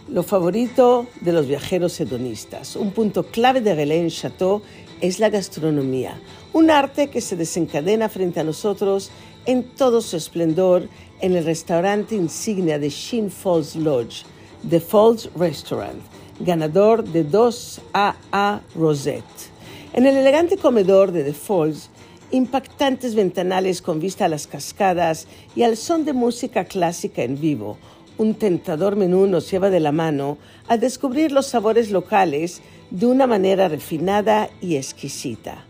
Lo 0.08 0.22
favorito 0.22 1.06
de 1.22 1.32
los 1.32 1.46
viajeros 1.46 1.98
hedonistas, 1.98 2.76
un 2.76 2.90
punto 2.90 3.24
clave 3.24 3.62
de 3.62 3.74
Relais 3.74 4.14
Chateau 4.14 4.60
es 5.00 5.18
la 5.18 5.30
gastronomía, 5.30 6.20
un 6.52 6.70
arte 6.70 7.08
que 7.08 7.22
se 7.22 7.36
desencadena 7.36 8.08
frente 8.10 8.40
a 8.40 8.44
nosotros 8.44 9.10
en 9.46 9.62
todo 9.62 10.02
su 10.02 10.16
esplendor 10.16 10.88
en 11.20 11.36
el 11.36 11.44
restaurante 11.44 12.14
insignia 12.14 12.78
de 12.78 12.90
Shin 12.90 13.30
Falls 13.30 13.76
Lodge, 13.76 14.24
The 14.70 14.80
Falls 14.80 15.28
Restaurant, 15.36 16.00
ganador 16.40 17.04
de 17.04 17.22
2 17.22 17.80
AA 17.92 18.62
Rosette. 18.74 19.50
En 19.92 20.06
el 20.06 20.16
elegante 20.16 20.56
comedor 20.56 21.12
de 21.12 21.22
The 21.22 21.34
Falls, 21.34 21.90
impactantes 22.30 23.14
ventanales 23.14 23.82
con 23.82 24.00
vista 24.00 24.24
a 24.24 24.28
las 24.28 24.46
cascadas 24.46 25.26
y 25.54 25.64
al 25.64 25.76
son 25.76 26.06
de 26.06 26.14
música 26.14 26.64
clásica 26.64 27.22
en 27.22 27.38
vivo, 27.38 27.76
un 28.16 28.36
tentador 28.36 28.96
menú 28.96 29.26
nos 29.26 29.50
lleva 29.50 29.68
de 29.68 29.80
la 29.80 29.92
mano 29.92 30.38
a 30.66 30.78
descubrir 30.78 31.30
los 31.30 31.46
sabores 31.46 31.90
locales 31.90 32.62
de 32.90 33.04
una 33.04 33.26
manera 33.26 33.68
refinada 33.68 34.48
y 34.62 34.76
exquisita. 34.76 35.66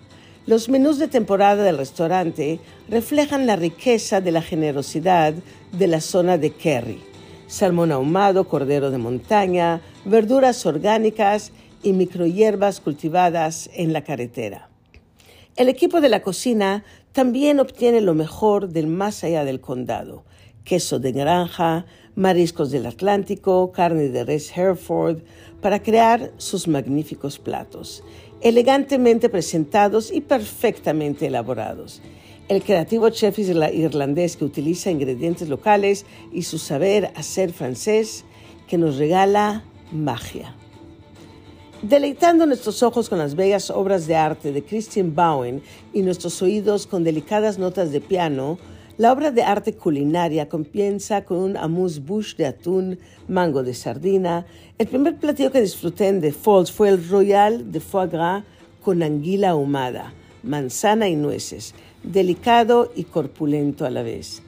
Los 0.46 0.68
menús 0.68 0.98
de 0.98 1.08
temporada 1.08 1.64
del 1.64 1.78
restaurante 1.78 2.60
reflejan 2.88 3.48
la 3.48 3.56
riqueza 3.56 4.20
de 4.20 4.30
la 4.30 4.42
generosidad 4.42 5.34
de 5.72 5.86
la 5.88 6.00
zona 6.00 6.38
de 6.38 6.50
Kerry. 6.50 7.13
Salmón 7.46 7.92
ahumado, 7.92 8.48
cordero 8.48 8.90
de 8.90 8.98
montaña, 8.98 9.80
verduras 10.04 10.64
orgánicas 10.66 11.52
y 11.82 11.92
microhierbas 11.92 12.80
cultivadas 12.80 13.70
en 13.74 13.92
la 13.92 14.02
carretera. 14.02 14.68
El 15.56 15.68
equipo 15.68 16.00
de 16.00 16.08
la 16.08 16.22
cocina 16.22 16.84
también 17.12 17.60
obtiene 17.60 18.00
lo 18.00 18.14
mejor 18.14 18.70
del 18.70 18.86
más 18.86 19.22
allá 19.22 19.44
del 19.44 19.60
condado. 19.60 20.24
Queso 20.64 20.98
de 20.98 21.12
granja, 21.12 21.86
mariscos 22.16 22.70
del 22.70 22.86
Atlántico, 22.86 23.70
carne 23.70 24.08
de 24.08 24.24
res 24.24 24.56
Hereford, 24.56 25.22
para 25.60 25.82
crear 25.82 26.32
sus 26.38 26.66
magníficos 26.66 27.38
platos 27.38 28.02
elegantemente 28.44 29.30
presentados 29.30 30.12
y 30.12 30.20
perfectamente 30.20 31.26
elaborados. 31.26 32.02
El 32.46 32.62
creativo 32.62 33.08
chef 33.08 33.38
irlandés 33.38 34.37
que 34.37 34.44
utiliza 34.44 34.90
ingredientes 34.90 35.48
locales 35.48 36.04
y 36.30 36.42
su 36.42 36.59
saber 36.59 37.11
hacer 37.16 37.54
francés 37.54 38.26
que 38.68 38.76
nos 38.76 38.98
regala 38.98 39.64
magia. 39.92 40.54
Deleitando 41.80 42.44
nuestros 42.44 42.83
ojos 42.83 43.09
con 43.09 43.18
las 43.18 43.35
bellas 43.35 43.70
obras 43.70 44.07
de 44.07 44.16
arte 44.16 44.52
de 44.52 44.62
Christian 44.62 45.14
Bowen 45.14 45.62
y 45.94 46.02
nuestros 46.02 46.42
oídos 46.42 46.87
con 46.87 47.02
delicadas 47.02 47.59
notas 47.59 47.92
de 47.92 48.02
piano, 48.02 48.59
la 48.98 49.11
obra 49.12 49.30
de 49.30 49.42
arte 49.42 49.74
culinaria 49.74 50.48
comienza 50.48 51.24
con 51.24 51.38
un 51.38 51.57
amuse-bouche 51.57 52.37
de 52.37 52.46
atún, 52.46 52.98
mango 53.26 53.62
de 53.62 53.72
sardina. 53.72 54.44
El 54.76 54.88
primer 54.88 55.16
platillo 55.16 55.50
que 55.50 55.62
disfruté 55.62 56.09
en 56.09 56.20
The 56.20 56.33
Falls 56.33 56.70
fue 56.70 56.90
el 56.90 57.09
Royal 57.09 57.72
de 57.72 57.80
foie 57.80 58.07
gras 58.07 58.44
con 58.83 59.02
anguila 59.02 59.50
ahumada, 59.50 60.12
manzana 60.42 61.09
y 61.09 61.16
nueces, 61.16 61.74
delicado 62.05 62.93
y 62.95 63.05
corpulento 63.05 63.85
a 63.85 63.90
la 63.90 64.03
vez. 64.03 64.43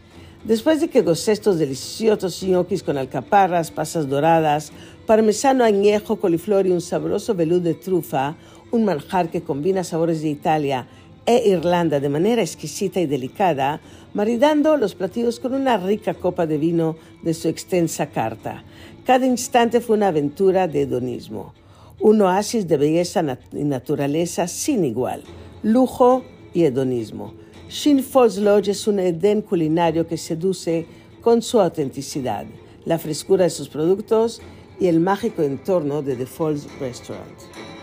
Después 0.45 0.81
de 0.81 0.89
que 0.89 1.03
gocé 1.03 1.33
estos 1.33 1.59
deliciosos 1.59 2.41
gnocchis 2.41 2.85
con 2.85 2.99
alcaparras, 2.99 3.73
pasas 3.73 4.09
doradas, 4.09 4.71
parmesano 5.05 5.65
añejo, 5.65 6.17
coliflor 6.17 6.67
y 6.67 6.71
un 6.71 6.81
sabroso 6.81 7.35
velú 7.35 7.61
de 7.61 7.75
trufa, 7.75 8.37
un 8.71 8.85
manjar 8.85 9.31
que 9.31 9.43
combina 9.43 9.83
sabores 9.83 10.23
de 10.23 10.29
Italia 10.29 10.87
e 11.27 11.49
Irlanda 11.49 11.99
de 11.99 12.09
manera 12.09 12.43
exquisita 12.43 13.01
y 13.01 13.07
delicada, 13.07 13.81
maridando 14.15 14.77
los 14.77 14.95
platillos 14.95 15.41
con 15.41 15.55
una 15.55 15.77
rica 15.79 16.15
copa 16.15 16.47
de 16.47 16.59
vino 16.59 16.97
de 17.23 17.35
su 17.35 17.49
extensa 17.49 18.07
carta. 18.07 18.63
Cada 19.05 19.27
instante 19.27 19.81
fue 19.81 19.97
una 19.97 20.09
aventura 20.09 20.69
de 20.69 20.83
hedonismo, 20.83 21.55
un 22.01 22.23
oasis 22.23 22.69
de 22.69 22.77
belleza 22.77 23.39
y 23.53 23.65
naturaleza 23.65 24.47
sin 24.47 24.85
igual, 24.85 25.25
lujo 25.65 26.25
y 26.55 26.65
hedonismo. 26.65 27.35
Shin 27.69 28.01
Falls 28.01 28.39
Lodge 28.39 28.71
es 28.71 28.87
un 28.87 29.01
edén 29.01 29.43
culinario 29.43 30.07
que 30.07 30.17
seduce 30.17 30.87
con 31.21 31.43
su 31.43 31.61
autenticidad, 31.61 32.47
la 32.85 32.97
frescura 32.97 33.43
de 33.43 33.51
sus 33.51 33.69
productos 33.69 34.41
y 34.79 34.87
el 34.87 35.01
mágico 35.01 35.43
entorno 35.43 36.01
de 36.01 36.15
The 36.15 36.27
Falls 36.27 36.69
Restaurant. 36.79 37.76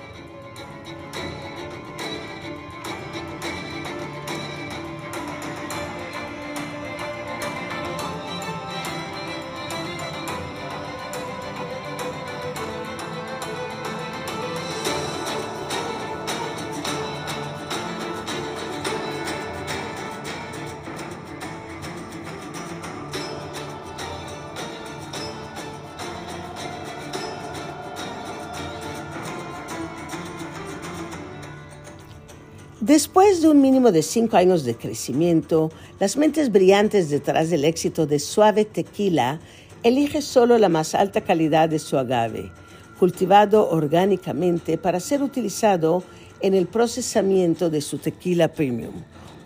Después 32.86 33.42
de 33.42 33.48
un 33.48 33.62
mínimo 33.62 33.94
de 33.94 34.02
cinco 34.02 34.36
años 34.36 34.66
de 34.66 34.76
crecimiento, 34.76 35.72
las 36.02 36.18
mentes 36.18 36.52
brillantes 36.52 37.10
detrás 37.10 37.50
del 37.50 37.64
éxito 37.64 38.06
de 38.06 38.20
Suave 38.20 38.66
Tequila 38.66 39.40
elige 39.84 40.22
solo 40.22 40.58
la 40.58 40.68
más 40.68 40.94
alta 40.94 41.22
calidad 41.22 41.70
de 41.70 41.80
su 41.80 41.98
agave, 41.98 42.52
cultivado 43.00 43.70
orgánicamente 43.70 44.78
para 44.78 45.00
ser 45.00 45.24
utilizado 45.24 46.04
en 46.42 46.56
el 46.56 46.68
procesamiento 46.68 47.70
de 47.70 47.80
su 47.80 48.00
tequila 48.00 48.50
premium, 48.50 48.96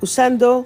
usando 0.01 0.65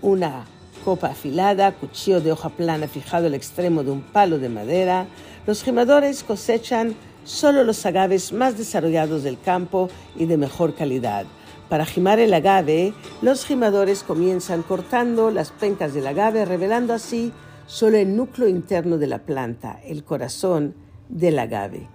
una 0.00 0.46
copa 0.86 1.08
afilada, 1.08 1.72
cuchillo 1.72 2.22
de 2.22 2.32
hoja 2.32 2.48
plana 2.48 2.88
fijado 2.88 3.26
al 3.26 3.34
extremo 3.34 3.84
de 3.84 3.90
un 3.90 4.00
palo 4.00 4.38
de 4.38 4.48
madera, 4.48 5.06
los 5.46 5.62
gimadores 5.62 6.24
cosechan 6.24 6.96
solo 7.24 7.62
los 7.62 7.84
agaves 7.84 8.32
más 8.32 8.56
desarrollados 8.56 9.22
del 9.22 9.38
campo 9.38 9.90
y 10.16 10.24
de 10.24 10.38
mejor 10.38 10.74
calidad 10.74 11.26
para 11.68 11.84
gimar 11.84 12.20
el 12.20 12.32
agave, 12.32 12.94
los 13.22 13.44
gimadores 13.44 14.02
comienzan 14.02 14.62
cortando 14.62 15.30
las 15.30 15.50
pencas 15.50 15.94
del 15.94 16.06
agave, 16.06 16.44
revelando 16.44 16.94
así 16.94 17.32
solo 17.66 17.96
el 17.96 18.16
núcleo 18.16 18.48
interno 18.48 18.98
de 18.98 19.08
la 19.08 19.18
planta, 19.18 19.80
el 19.84 20.04
corazón 20.04 20.74
del 21.08 21.38
agave. 21.38 21.88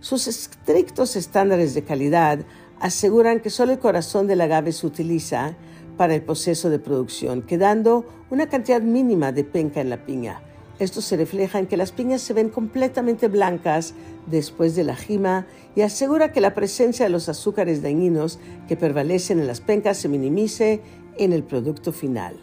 Sus 0.00 0.28
estrictos 0.28 1.16
estándares 1.16 1.74
de 1.74 1.84
calidad 1.84 2.40
aseguran 2.80 3.40
que 3.40 3.50
solo 3.50 3.72
el 3.72 3.78
corazón 3.78 4.26
del 4.26 4.40
agave 4.40 4.72
se 4.72 4.86
utiliza 4.86 5.56
para 5.96 6.14
el 6.14 6.22
proceso 6.22 6.70
de 6.70 6.78
producción, 6.78 7.42
quedando 7.42 8.06
una 8.30 8.48
cantidad 8.48 8.80
mínima 8.80 9.32
de 9.32 9.44
penca 9.44 9.80
en 9.80 9.90
la 9.90 10.06
piña. 10.06 10.40
Esto 10.78 11.00
se 11.00 11.16
refleja 11.16 11.58
en 11.58 11.66
que 11.66 11.76
las 11.76 11.90
piñas 11.90 12.22
se 12.22 12.34
ven 12.34 12.50
completamente 12.50 13.26
blancas 13.26 13.94
después 14.26 14.76
de 14.76 14.84
la 14.84 14.94
jima 14.94 15.46
y 15.74 15.82
asegura 15.82 16.32
que 16.32 16.40
la 16.40 16.54
presencia 16.54 17.04
de 17.04 17.10
los 17.10 17.28
azúcares 17.28 17.82
dañinos 17.82 18.38
que 18.68 18.76
prevalecen 18.76 19.40
en 19.40 19.48
las 19.48 19.60
pencas 19.60 19.98
se 19.98 20.08
minimice 20.08 20.80
en 21.16 21.32
el 21.32 21.42
producto 21.42 21.92
final. 21.92 22.36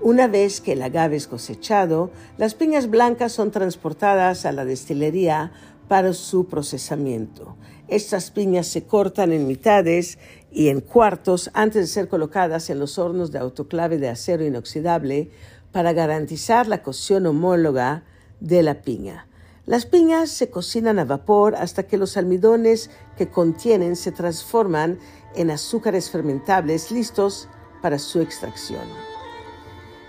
Una 0.00 0.26
vez 0.26 0.60
que 0.60 0.72
el 0.72 0.82
agave 0.82 1.16
es 1.16 1.26
cosechado, 1.26 2.10
las 2.38 2.54
piñas 2.54 2.88
blancas 2.88 3.32
son 3.32 3.50
transportadas 3.50 4.46
a 4.46 4.52
la 4.52 4.64
destilería 4.64 5.52
para 5.88 6.12
su 6.12 6.46
procesamiento. 6.46 7.56
Estas 7.88 8.30
piñas 8.30 8.66
se 8.66 8.84
cortan 8.84 9.32
en 9.32 9.46
mitades 9.46 10.18
y 10.50 10.68
en 10.68 10.80
cuartos 10.80 11.50
antes 11.54 11.82
de 11.82 11.86
ser 11.86 12.08
colocadas 12.08 12.70
en 12.70 12.78
los 12.78 12.98
hornos 12.98 13.30
de 13.30 13.38
autoclave 13.38 13.98
de 13.98 14.08
acero 14.08 14.44
inoxidable 14.44 15.30
para 15.76 15.92
garantizar 15.92 16.68
la 16.68 16.82
cocción 16.82 17.26
homóloga 17.26 18.02
de 18.40 18.62
la 18.62 18.80
piña. 18.80 19.26
Las 19.66 19.84
piñas 19.84 20.30
se 20.30 20.48
cocinan 20.48 20.98
a 20.98 21.04
vapor 21.04 21.54
hasta 21.54 21.82
que 21.82 21.98
los 21.98 22.16
almidones 22.16 22.88
que 23.18 23.28
contienen 23.28 23.94
se 23.94 24.10
transforman 24.10 24.98
en 25.34 25.50
azúcares 25.50 26.08
fermentables 26.08 26.90
listos 26.90 27.50
para 27.82 27.98
su 27.98 28.22
extracción. 28.22 28.88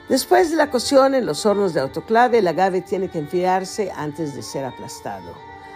Después 0.08 0.51
de 0.51 0.56
la 0.56 0.71
cocción 0.71 1.13
en 1.13 1.25
los 1.25 1.45
hornos 1.45 1.73
de 1.73 1.82
autoclave, 1.82 2.38
el 2.38 2.47
agave 2.47 2.80
tiene 2.80 3.10
que 3.10 3.19
enfriarse 3.19 3.91
antes 3.93 4.36
de 4.36 4.43
ser 4.43 4.63
aplastado. 4.63 5.34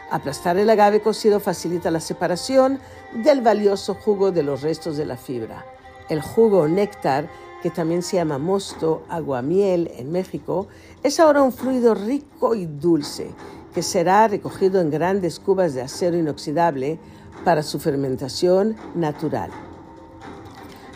Aplastar 0.09 0.57
el 0.57 0.69
agave 0.69 1.01
cocido 1.01 1.41
facilita 1.41 1.91
la 1.91 1.99
separación 1.99 2.79
del 3.13 3.41
valioso 3.41 3.95
jugo 3.95 4.31
de 4.31 4.43
los 4.43 4.61
restos 4.61 4.95
de 4.95 5.05
la 5.05 5.17
fibra. 5.17 5.65
El 6.07 6.21
jugo 6.21 6.59
o 6.59 6.67
néctar 6.69 7.27
que 7.61 7.69
también 7.69 8.01
se 8.01 8.17
llama 8.17 8.37
mosto, 8.37 9.03
aguamiel 9.09 9.91
en 9.95 10.11
México, 10.11 10.67
es 11.03 11.19
ahora 11.19 11.41
un 11.41 11.51
fluido 11.51 11.93
rico 11.93 12.55
y 12.55 12.65
dulce 12.65 13.29
que 13.73 13.83
será 13.83 14.27
recogido 14.27 14.81
en 14.81 14.89
grandes 14.89 15.39
cubas 15.39 15.73
de 15.73 15.81
acero 15.81 16.17
inoxidable 16.17 16.99
para 17.45 17.63
su 17.63 17.79
fermentación 17.79 18.75
natural. 18.95 19.49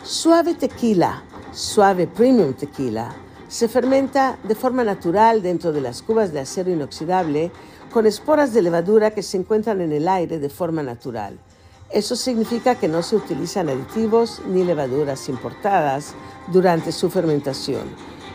Suave 0.02 0.54
tequila, 0.54 1.24
suave 1.52 2.06
premium 2.06 2.52
tequila, 2.52 3.14
se 3.48 3.68
fermenta 3.68 4.38
de 4.42 4.54
forma 4.54 4.84
natural 4.84 5.42
dentro 5.42 5.72
de 5.72 5.80
las 5.80 6.02
cubas 6.02 6.32
de 6.32 6.40
acero 6.40 6.70
inoxidable 6.70 7.50
con 7.92 8.06
esporas 8.06 8.52
de 8.52 8.62
levadura 8.62 9.12
que 9.12 9.22
se 9.22 9.36
encuentran 9.36 9.80
en 9.80 9.92
el 9.92 10.08
aire 10.08 10.38
de 10.38 10.50
forma 10.50 10.82
natural. 10.82 11.38
Eso 11.90 12.16
significa 12.16 12.74
que 12.74 12.88
no 12.88 13.02
se 13.02 13.14
utilizan 13.14 13.68
aditivos 13.68 14.42
ni 14.48 14.64
levaduras 14.64 15.28
importadas 15.28 16.14
durante 16.52 16.90
su 16.90 17.10
fermentación. 17.10 17.84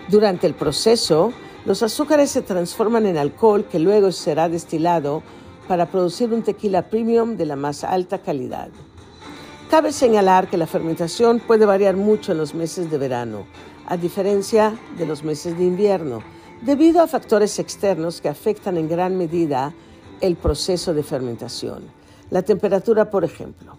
Durante 0.07 0.47
el 0.47 0.53
proceso, 0.53 1.33
los 1.65 1.83
azúcares 1.83 2.31
se 2.31 2.41
transforman 2.41 3.05
en 3.05 3.17
alcohol 3.17 3.65
que 3.65 3.77
luego 3.77 4.11
será 4.13 4.47
destilado 4.47 5.21
para 5.67 5.91
producir 5.91 6.33
un 6.33 6.43
tequila 6.43 6.89
premium 6.89 7.35
de 7.35 7.45
la 7.45 7.55
más 7.55 7.83
alta 7.83 8.19
calidad. 8.19 8.69
Cabe 9.69 9.91
señalar 9.91 10.49
que 10.49 10.57
la 10.57 10.67
fermentación 10.67 11.39
puede 11.39 11.65
variar 11.65 11.95
mucho 11.95 12.31
en 12.31 12.37
los 12.37 12.55
meses 12.55 12.89
de 12.89 12.97
verano, 12.97 13.45
a 13.85 13.97
diferencia 13.97 14.73
de 14.97 15.05
los 15.05 15.23
meses 15.23 15.57
de 15.57 15.65
invierno, 15.65 16.23
debido 16.61 17.01
a 17.01 17.07
factores 17.07 17.59
externos 17.59 18.21
que 18.21 18.29
afectan 18.29 18.77
en 18.77 18.89
gran 18.89 19.17
medida 19.17 19.73
el 20.19 20.35
proceso 20.35 20.93
de 20.93 21.03
fermentación. 21.03 22.00
La 22.31 22.43
temperatura, 22.43 23.09
por 23.09 23.25
ejemplo, 23.25 23.75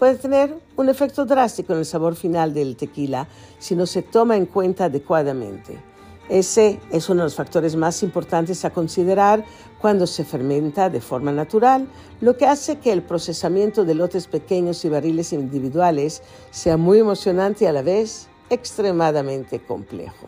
puede 0.00 0.16
tener 0.16 0.58
un 0.76 0.88
efecto 0.88 1.24
drástico 1.24 1.72
en 1.72 1.78
el 1.78 1.84
sabor 1.84 2.16
final 2.16 2.52
del 2.52 2.76
tequila 2.76 3.28
si 3.60 3.76
no 3.76 3.86
se 3.86 4.02
toma 4.02 4.36
en 4.36 4.46
cuenta 4.46 4.86
adecuadamente. 4.86 5.80
Ese 6.28 6.80
es 6.90 7.08
uno 7.08 7.20
de 7.20 7.26
los 7.26 7.36
factores 7.36 7.76
más 7.76 8.02
importantes 8.02 8.64
a 8.64 8.70
considerar 8.70 9.44
cuando 9.80 10.08
se 10.08 10.24
fermenta 10.24 10.90
de 10.90 11.00
forma 11.00 11.30
natural, 11.30 11.86
lo 12.20 12.36
que 12.36 12.46
hace 12.46 12.78
que 12.80 12.90
el 12.90 13.02
procesamiento 13.02 13.84
de 13.84 13.94
lotes 13.94 14.26
pequeños 14.26 14.84
y 14.84 14.88
barriles 14.88 15.32
individuales 15.32 16.20
sea 16.50 16.76
muy 16.76 16.98
emocionante 16.98 17.64
y 17.64 17.68
a 17.68 17.72
la 17.72 17.82
vez 17.82 18.26
extremadamente 18.50 19.60
complejo. 19.60 20.26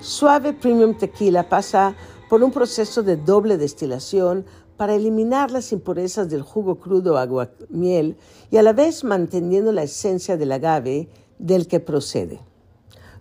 Suave 0.00 0.54
Premium 0.54 0.94
Tequila 0.94 1.46
pasa 1.46 1.94
por 2.30 2.42
un 2.42 2.52
proceso 2.52 3.02
de 3.02 3.16
doble 3.16 3.58
destilación 3.58 4.46
para 4.80 4.94
eliminar 4.94 5.50
las 5.50 5.72
impurezas 5.72 6.30
del 6.30 6.40
jugo 6.40 6.76
crudo 6.76 7.18
agua 7.18 7.50
miel 7.68 8.16
y 8.50 8.56
a 8.56 8.62
la 8.62 8.72
vez 8.72 9.04
manteniendo 9.04 9.72
la 9.72 9.82
esencia 9.82 10.38
del 10.38 10.52
agave 10.52 11.10
del 11.38 11.66
que 11.66 11.80
procede. 11.80 12.40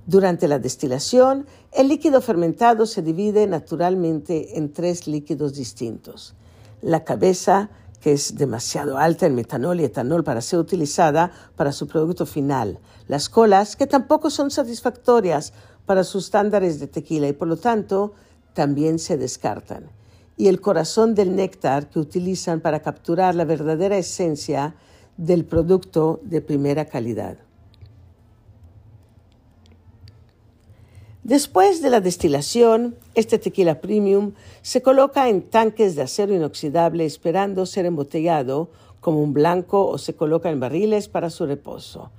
Durante 0.05 0.47
la 0.47 0.57
destilación, 0.57 1.47
el 1.73 1.89
líquido 1.89 2.21
fermentado 2.21 2.85
se 2.85 3.01
divide 3.01 3.45
naturalmente 3.45 4.57
en 4.57 4.71
tres 4.71 5.05
líquidos 5.05 5.53
distintos. 5.53 6.33
La 6.81 7.03
cabeza, 7.03 7.69
que 7.99 8.13
es 8.13 8.37
demasiado 8.37 8.97
alta 8.97 9.25
en 9.25 9.35
metanol 9.35 9.81
y 9.81 9.83
etanol 9.83 10.23
para 10.23 10.39
ser 10.39 10.59
utilizada 10.59 11.29
para 11.57 11.73
su 11.73 11.87
producto 11.87 12.25
final. 12.25 12.79
Las 13.09 13.27
colas, 13.27 13.75
que 13.75 13.85
tampoco 13.85 14.29
son 14.29 14.49
satisfactorias 14.49 15.51
para 15.85 16.05
sus 16.05 16.23
estándares 16.23 16.79
de 16.79 16.87
tequila 16.87 17.27
y 17.27 17.33
por 17.33 17.49
lo 17.49 17.57
tanto 17.57 18.13
también 18.53 18.97
se 18.97 19.17
descartan 19.17 19.98
y 20.39 20.47
el 20.47 20.61
corazón 20.61 21.15
del 21.15 21.35
néctar 21.35 21.89
que 21.89 21.99
utilizan 21.99 22.61
para 22.61 22.79
capturar 22.79 23.35
la 23.35 23.43
verdadera 23.43 23.97
esencia 23.97 24.73
del 25.17 25.43
producto 25.43 26.21
de 26.23 26.39
primera 26.39 26.85
calidad. 26.85 27.39
Después 31.23 31.81
de 31.81 31.89
la 31.89 31.99
destilación, 31.99 32.95
este 33.15 33.37
tequila 33.37 33.81
premium 33.81 34.31
se 34.61 34.81
coloca 34.81 35.27
en 35.27 35.41
tanques 35.41 35.97
de 35.97 36.03
acero 36.03 36.33
inoxidable 36.33 37.03
esperando 37.03 37.65
ser 37.65 37.85
embotellado 37.85 38.71
como 39.01 39.21
un 39.21 39.33
blanco 39.33 39.87
o 39.87 39.97
se 39.97 40.15
coloca 40.15 40.49
en 40.49 40.61
barriles 40.61 41.09
para 41.09 41.29
su 41.29 41.47
reposo. 41.47 42.11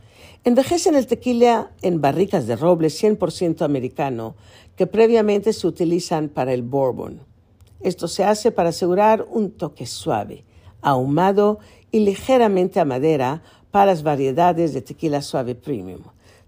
Envejecen 0.44 0.94
el 0.94 1.06
tequila 1.06 1.70
en 1.80 2.02
barricas 2.02 2.46
de 2.46 2.56
roble 2.56 2.88
100% 2.88 3.62
americano 3.62 4.34
que 4.76 4.86
previamente 4.86 5.54
se 5.54 5.66
utilizan 5.66 6.28
para 6.28 6.52
el 6.52 6.60
bourbon. 6.60 7.29
Esto 7.80 8.08
se 8.08 8.24
hace 8.24 8.52
para 8.52 8.68
asegurar 8.68 9.26
un 9.30 9.52
toque 9.52 9.86
suave, 9.86 10.44
ahumado 10.82 11.58
y 11.90 12.00
ligeramente 12.00 12.78
a 12.78 12.84
madera 12.84 13.42
para 13.70 13.86
las 13.86 14.02
variedades 14.02 14.74
de 14.74 14.82
tequila 14.82 15.22
suave 15.22 15.54
premium. 15.54 16.02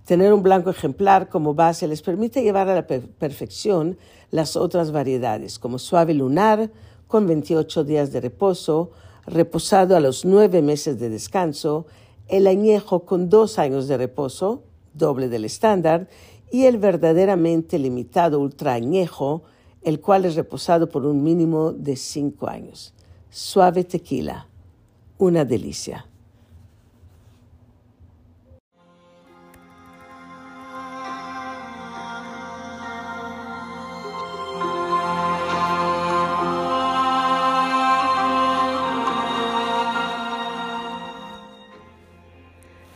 Tener 0.04 0.32
un 0.32 0.42
blanco 0.42 0.70
ejemplar 0.70 1.28
como 1.28 1.54
base 1.54 1.86
les 1.86 2.02
permite 2.02 2.42
llevar 2.42 2.68
a 2.68 2.74
la 2.74 2.86
perfección 2.86 3.96
las 4.30 4.56
otras 4.56 4.90
variedades, 4.92 5.58
como 5.58 5.78
suave 5.78 6.12
lunar, 6.12 6.70
con 7.06 7.26
28 7.26 7.84
días 7.84 8.12
de 8.12 8.20
reposo, 8.20 8.90
reposado 9.26 9.96
a 9.96 10.00
los 10.00 10.24
nueve 10.24 10.60
meses 10.60 10.98
de 10.98 11.08
descanso, 11.08 11.86
el 12.28 12.46
añejo 12.46 13.04
con 13.04 13.28
dos 13.28 13.58
años 13.58 13.86
de 13.88 13.96
reposo, 13.96 14.64
doble 14.94 15.28
del 15.28 15.44
estándar, 15.44 16.08
y 16.50 16.64
el 16.64 16.78
verdaderamente 16.78 17.78
limitado 17.78 18.40
ultra 18.40 18.74
añejo, 18.74 19.44
el 19.84 20.00
cual 20.00 20.24
es 20.24 20.34
reposado 20.36 20.88
por 20.88 21.04
un 21.04 21.22
mínimo 21.22 21.72
de 21.72 21.96
cinco 21.96 22.48
años. 22.48 22.94
Suave 23.30 23.84
tequila, 23.84 24.46
una 25.18 25.44
delicia. 25.44 26.06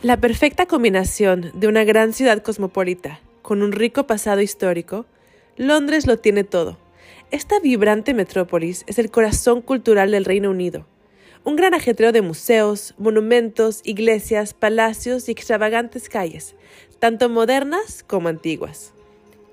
La 0.03 0.21
perfecta 0.21 0.67
combinación 0.67 1.51
de 1.53 1.67
una 1.67 1.83
gran 1.83 2.13
ciudad 2.13 2.41
cosmopolita 2.41 3.19
con 3.41 3.61
un 3.61 3.73
rico 3.73 4.07
pasado 4.07 4.39
histórico 4.39 5.05
Londres 5.57 6.05
lo 6.05 6.19
tiene 6.19 6.43
todo. 6.43 6.77
Esta 7.31 7.59
vibrante 7.59 8.13
metrópolis 8.13 8.83
es 8.85 8.99
el 8.99 9.09
corazón 9.09 9.63
cultural 9.63 10.11
del 10.11 10.23
Reino 10.23 10.51
Unido. 10.51 10.85
Un 11.43 11.55
gran 11.55 11.73
ajetreo 11.73 12.11
de 12.11 12.21
museos, 12.21 12.93
monumentos, 12.99 13.81
iglesias, 13.83 14.53
palacios 14.53 15.27
y 15.27 15.31
extravagantes 15.31 16.09
calles, 16.09 16.55
tanto 16.99 17.27
modernas 17.27 18.03
como 18.05 18.29
antiguas. 18.29 18.93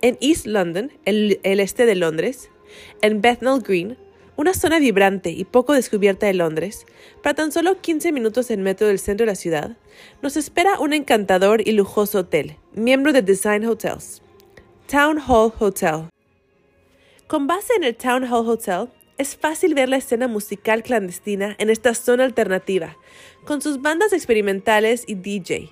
En 0.03 0.19
East 0.21 0.45
London, 0.45 0.93
el, 1.07 1.41
este 1.43 1.87
de 1.87 1.95
Londres, 1.95 2.51
en 3.01 3.23
Bethnal 3.23 3.63
Green, 3.63 3.97
una 4.37 4.53
zona 4.53 4.81
vibrante 4.81 5.31
y 5.31 5.45
poco 5.45 5.73
descubierta 5.73 6.27
de 6.27 6.35
Londres, 6.35 6.85
para 7.23 7.35
tan 7.35 7.51
solo 7.51 7.81
15 7.81 8.13
minutos 8.13 8.51
en 8.51 8.63
metro 8.63 8.87
del 8.89 8.99
centro 8.99 9.25
de 9.25 9.33
la 9.33 9.37
ciudad, 9.37 9.79
nos 10.21 10.37
espera 10.37 10.79
un 10.81 10.93
encantador 10.93 11.67
y 11.67 11.73
lujoso 11.73 12.19
hotel, 12.19 12.57
miembro 12.75 13.15
de 13.15 13.23
Design 13.23 13.65
Hotels. 13.65 14.21
Town 14.87 15.19
Hall 15.19 15.51
Hotel. 15.59 16.11
Con 17.27 17.47
base 17.47 17.73
en 17.75 17.85
el 17.85 17.97
Town 17.97 18.23
Hall 18.25 18.47
Hotel, 18.47 18.91
es 19.17 19.35
fácil 19.35 19.75
ver 19.75 19.89
la 19.89 19.97
escena 19.97 20.29
musical 20.29 20.83
clandestina 20.83 21.57
en 21.59 21.71
esta 21.71 21.95
zona 21.95 22.25
alternativa, 22.25 22.95
con 23.47 23.63
sus 23.63 23.81
bandas 23.81 24.13
experimentales 24.13 25.05
y 25.07 25.15
DJ, 25.15 25.71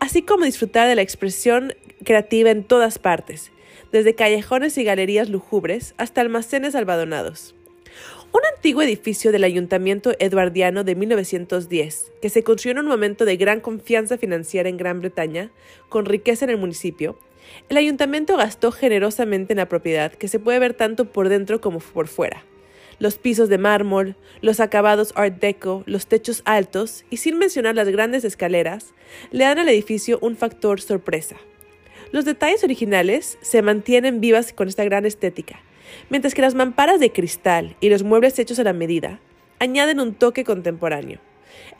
así 0.00 0.22
como 0.22 0.46
disfrutar 0.46 0.88
de 0.88 0.94
la 0.94 1.02
expresión 1.02 1.74
creativa 2.04 2.50
en 2.50 2.64
todas 2.64 2.98
partes, 2.98 3.52
desde 3.92 4.14
callejones 4.14 4.78
y 4.78 4.84
galerías 4.84 5.28
lúgubres 5.28 5.94
hasta 5.98 6.22
almacenes 6.22 6.74
albadonados. 6.74 7.54
Un 8.32 8.40
antiguo 8.56 8.82
edificio 8.82 9.30
del 9.30 9.44
Ayuntamiento 9.44 10.12
Eduardiano 10.18 10.84
de 10.84 10.94
1910, 10.94 12.12
que 12.22 12.30
se 12.30 12.42
construyó 12.42 12.72
en 12.72 12.78
un 12.78 12.90
momento 12.90 13.26
de 13.26 13.36
gran 13.36 13.60
confianza 13.60 14.16
financiera 14.16 14.70
en 14.70 14.78
Gran 14.78 15.00
Bretaña, 15.00 15.52
con 15.90 16.06
riqueza 16.06 16.46
en 16.46 16.50
el 16.50 16.58
municipio, 16.58 17.18
el 17.68 17.76
ayuntamiento 17.76 18.36
gastó 18.36 18.72
generosamente 18.72 19.52
en 19.52 19.58
la 19.58 19.68
propiedad, 19.68 20.12
que 20.12 20.28
se 20.28 20.38
puede 20.38 20.58
ver 20.58 20.74
tanto 20.74 21.06
por 21.06 21.28
dentro 21.28 21.60
como 21.60 21.80
por 21.80 22.08
fuera. 22.08 22.44
Los 22.98 23.16
pisos 23.16 23.48
de 23.48 23.58
mármol, 23.58 24.16
los 24.40 24.60
acabados 24.60 25.12
art 25.16 25.40
deco, 25.40 25.82
los 25.86 26.06
techos 26.06 26.42
altos 26.44 27.04
y 27.10 27.16
sin 27.16 27.38
mencionar 27.38 27.74
las 27.74 27.88
grandes 27.88 28.24
escaleras, 28.24 28.94
le 29.32 29.44
dan 29.44 29.58
al 29.58 29.68
edificio 29.68 30.18
un 30.22 30.36
factor 30.36 30.80
sorpresa. 30.80 31.36
Los 32.12 32.24
detalles 32.24 32.62
originales 32.62 33.38
se 33.40 33.62
mantienen 33.62 34.20
vivas 34.20 34.52
con 34.52 34.68
esta 34.68 34.84
gran 34.84 35.06
estética, 35.06 35.60
mientras 36.10 36.34
que 36.34 36.42
las 36.42 36.54
mamparas 36.54 37.00
de 37.00 37.10
cristal 37.10 37.76
y 37.80 37.88
los 37.88 38.04
muebles 38.04 38.38
hechos 38.38 38.58
a 38.58 38.64
la 38.64 38.72
medida 38.72 39.18
añaden 39.58 39.98
un 39.98 40.14
toque 40.14 40.44
contemporáneo. 40.44 41.18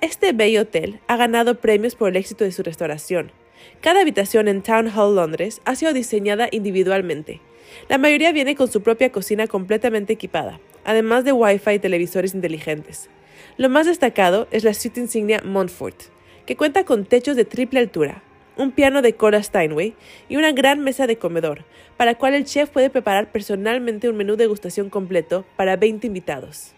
Este 0.01 0.33
bello 0.33 0.63
hotel 0.63 1.01
ha 1.07 1.17
ganado 1.17 1.61
premios 1.61 1.95
por 1.95 2.09
el 2.09 2.17
éxito 2.17 2.45
de 2.45 2.53
su 2.53 2.63
restauración, 2.63 3.31
cada 3.81 4.01
habitación 4.01 4.49
en 4.49 4.63
Town 4.63 4.89
Hall 4.89 5.17
Londres 5.17 5.61
ha 5.65 5.75
sido 5.75 5.93
diseñada 5.93 6.49
individualmente. 6.51 7.41
La 7.89 7.99
mayoría 7.99 8.33
viene 8.33 8.55
con 8.55 8.69
su 8.69 8.83
propia 8.83 9.13
cocina 9.13 9.47
completamente 9.47 10.13
equipada, 10.13 10.61
además 10.85 11.25
de 11.25 11.33
Wi-Fi 11.33 11.73
y 11.73 11.79
televisores 11.79 12.35
inteligentes. 12.35 13.09
Lo 13.57 13.69
más 13.69 13.87
destacado 13.87 14.49
es 14.51 14.65
la 14.65 14.75
suite 14.75 15.01
insignia 15.01 15.43
Montfort, 15.45 15.97
que 16.47 16.57
cuenta 16.57 16.85
con 16.85 17.05
techos 17.05 17.37
de 17.37 17.45
triple 17.45 17.81
altura, 17.81 18.23
un 18.57 18.71
piano 18.71 19.03
de 19.03 19.15
Cora 19.15 19.43
Steinway 19.43 19.95
y 20.29 20.37
una 20.37 20.53
gran 20.53 20.81
mesa 20.81 21.07
de 21.07 21.19
comedor, 21.19 21.65
para 21.97 22.13
la 22.13 22.19
cual 22.19 22.35
el 22.35 22.45
chef 22.45 22.71
puede 22.71 22.91
preparar 22.91 23.33
personalmente 23.33 24.09
un 24.09 24.17
menú 24.17 24.33
de 24.37 24.45
degustación 24.45 24.91
completo 24.91 25.45
para 25.57 25.77
20 25.77 26.07
invitados. 26.07 26.73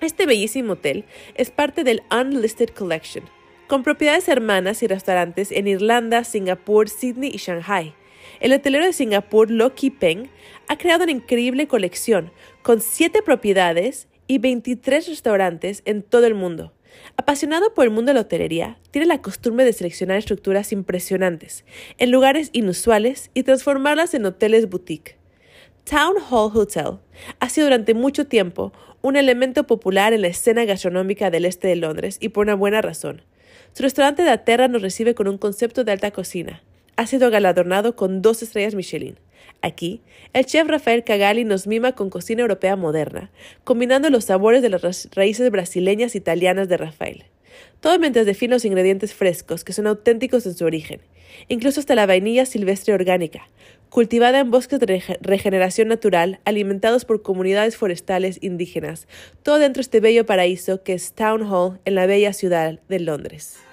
Este 0.00 0.26
bellísimo 0.26 0.74
hotel 0.74 1.04
es 1.34 1.50
parte 1.50 1.82
del 1.82 2.02
Unlisted 2.10 2.70
Collection, 2.70 3.24
con 3.66 3.82
propiedades 3.82 4.28
hermanas 4.28 4.82
y 4.82 4.86
restaurantes 4.86 5.50
en 5.50 5.66
Irlanda, 5.66 6.24
Singapur, 6.24 6.88
Sydney 6.88 7.30
y 7.32 7.38
Shanghai. 7.38 7.94
El 8.40 8.52
hotelero 8.52 8.84
de 8.84 8.92
Singapur, 8.92 9.50
Loki 9.50 9.90
Peng, 9.90 10.28
ha 10.68 10.78
creado 10.78 11.04
una 11.04 11.12
increíble 11.12 11.66
colección 11.66 12.32
con 12.62 12.80
7 12.80 13.22
propiedades 13.22 14.08
y 14.26 14.38
23 14.38 15.08
restaurantes 15.08 15.82
en 15.84 16.02
todo 16.02 16.26
el 16.26 16.34
mundo. 16.34 16.72
Apasionado 17.16 17.74
por 17.74 17.84
el 17.84 17.90
mundo 17.90 18.10
de 18.10 18.14
la 18.14 18.20
hotelería, 18.22 18.78
tiene 18.90 19.06
la 19.06 19.20
costumbre 19.20 19.64
de 19.64 19.72
seleccionar 19.72 20.16
estructuras 20.16 20.72
impresionantes, 20.72 21.64
en 21.98 22.10
lugares 22.10 22.50
inusuales 22.52 23.30
y 23.34 23.42
transformarlas 23.42 24.14
en 24.14 24.24
hoteles 24.24 24.68
boutique. 24.68 25.16
Town 25.84 26.14
Hall 26.30 26.50
Hotel 26.54 26.98
ha 27.38 27.48
sido 27.48 27.66
durante 27.66 27.94
mucho 27.94 28.26
tiempo 28.26 28.72
un 29.02 29.16
elemento 29.16 29.66
popular 29.66 30.12
en 30.12 30.22
la 30.22 30.28
escena 30.28 30.64
gastronómica 30.64 31.30
del 31.30 31.44
este 31.44 31.68
de 31.68 31.76
Londres 31.76 32.18
y 32.20 32.30
por 32.30 32.46
una 32.46 32.54
buena 32.54 32.82
razón. 32.82 33.22
Su 33.72 33.82
restaurante 33.82 34.22
de 34.22 34.30
Aterra 34.30 34.68
nos 34.68 34.82
recibe 34.82 35.14
con 35.14 35.28
un 35.28 35.38
concepto 35.38 35.84
de 35.84 35.92
alta 35.92 36.10
cocina. 36.10 36.62
Ha 36.96 37.06
sido 37.06 37.30
galardonado 37.30 37.94
con 37.94 38.22
dos 38.22 38.42
estrellas 38.42 38.74
Michelin. 38.74 39.18
Aquí, 39.62 40.00
el 40.32 40.46
chef 40.46 40.66
Rafael 40.66 41.04
Cagali 41.04 41.44
nos 41.44 41.66
mima 41.66 41.92
con 41.92 42.10
cocina 42.10 42.42
europea 42.42 42.76
moderna, 42.76 43.30
combinando 43.64 44.10
los 44.10 44.24
sabores 44.24 44.62
de 44.62 44.70
las 44.70 45.08
raíces 45.14 45.50
brasileñas 45.50 46.14
e 46.14 46.18
italianas 46.18 46.68
de 46.68 46.76
Rafael. 46.76 47.24
Todo 47.80 47.98
mientras 47.98 48.26
define 48.26 48.54
los 48.54 48.64
ingredientes 48.64 49.14
frescos 49.14 49.64
que 49.64 49.72
son 49.72 49.86
auténticos 49.86 50.46
en 50.46 50.54
su 50.54 50.64
origen, 50.64 51.00
incluso 51.48 51.80
hasta 51.80 51.94
la 51.94 52.06
vainilla 52.06 52.46
silvestre 52.46 52.94
orgánica, 52.94 53.48
cultivada 53.90 54.40
en 54.40 54.50
bosques 54.50 54.80
de 54.80 55.02
regeneración 55.20 55.88
natural, 55.88 56.40
alimentados 56.44 57.04
por 57.04 57.22
comunidades 57.22 57.76
forestales 57.76 58.38
indígenas, 58.42 59.08
todo 59.42 59.58
dentro 59.58 59.80
de 59.80 59.82
este 59.82 60.00
bello 60.00 60.26
paraíso 60.26 60.82
que 60.82 60.92
es 60.92 61.12
Town 61.12 61.42
Hall 61.42 61.80
en 61.84 61.94
la 61.94 62.06
bella 62.06 62.32
ciudad 62.32 62.78
de 62.88 63.00
Londres. 63.00 63.65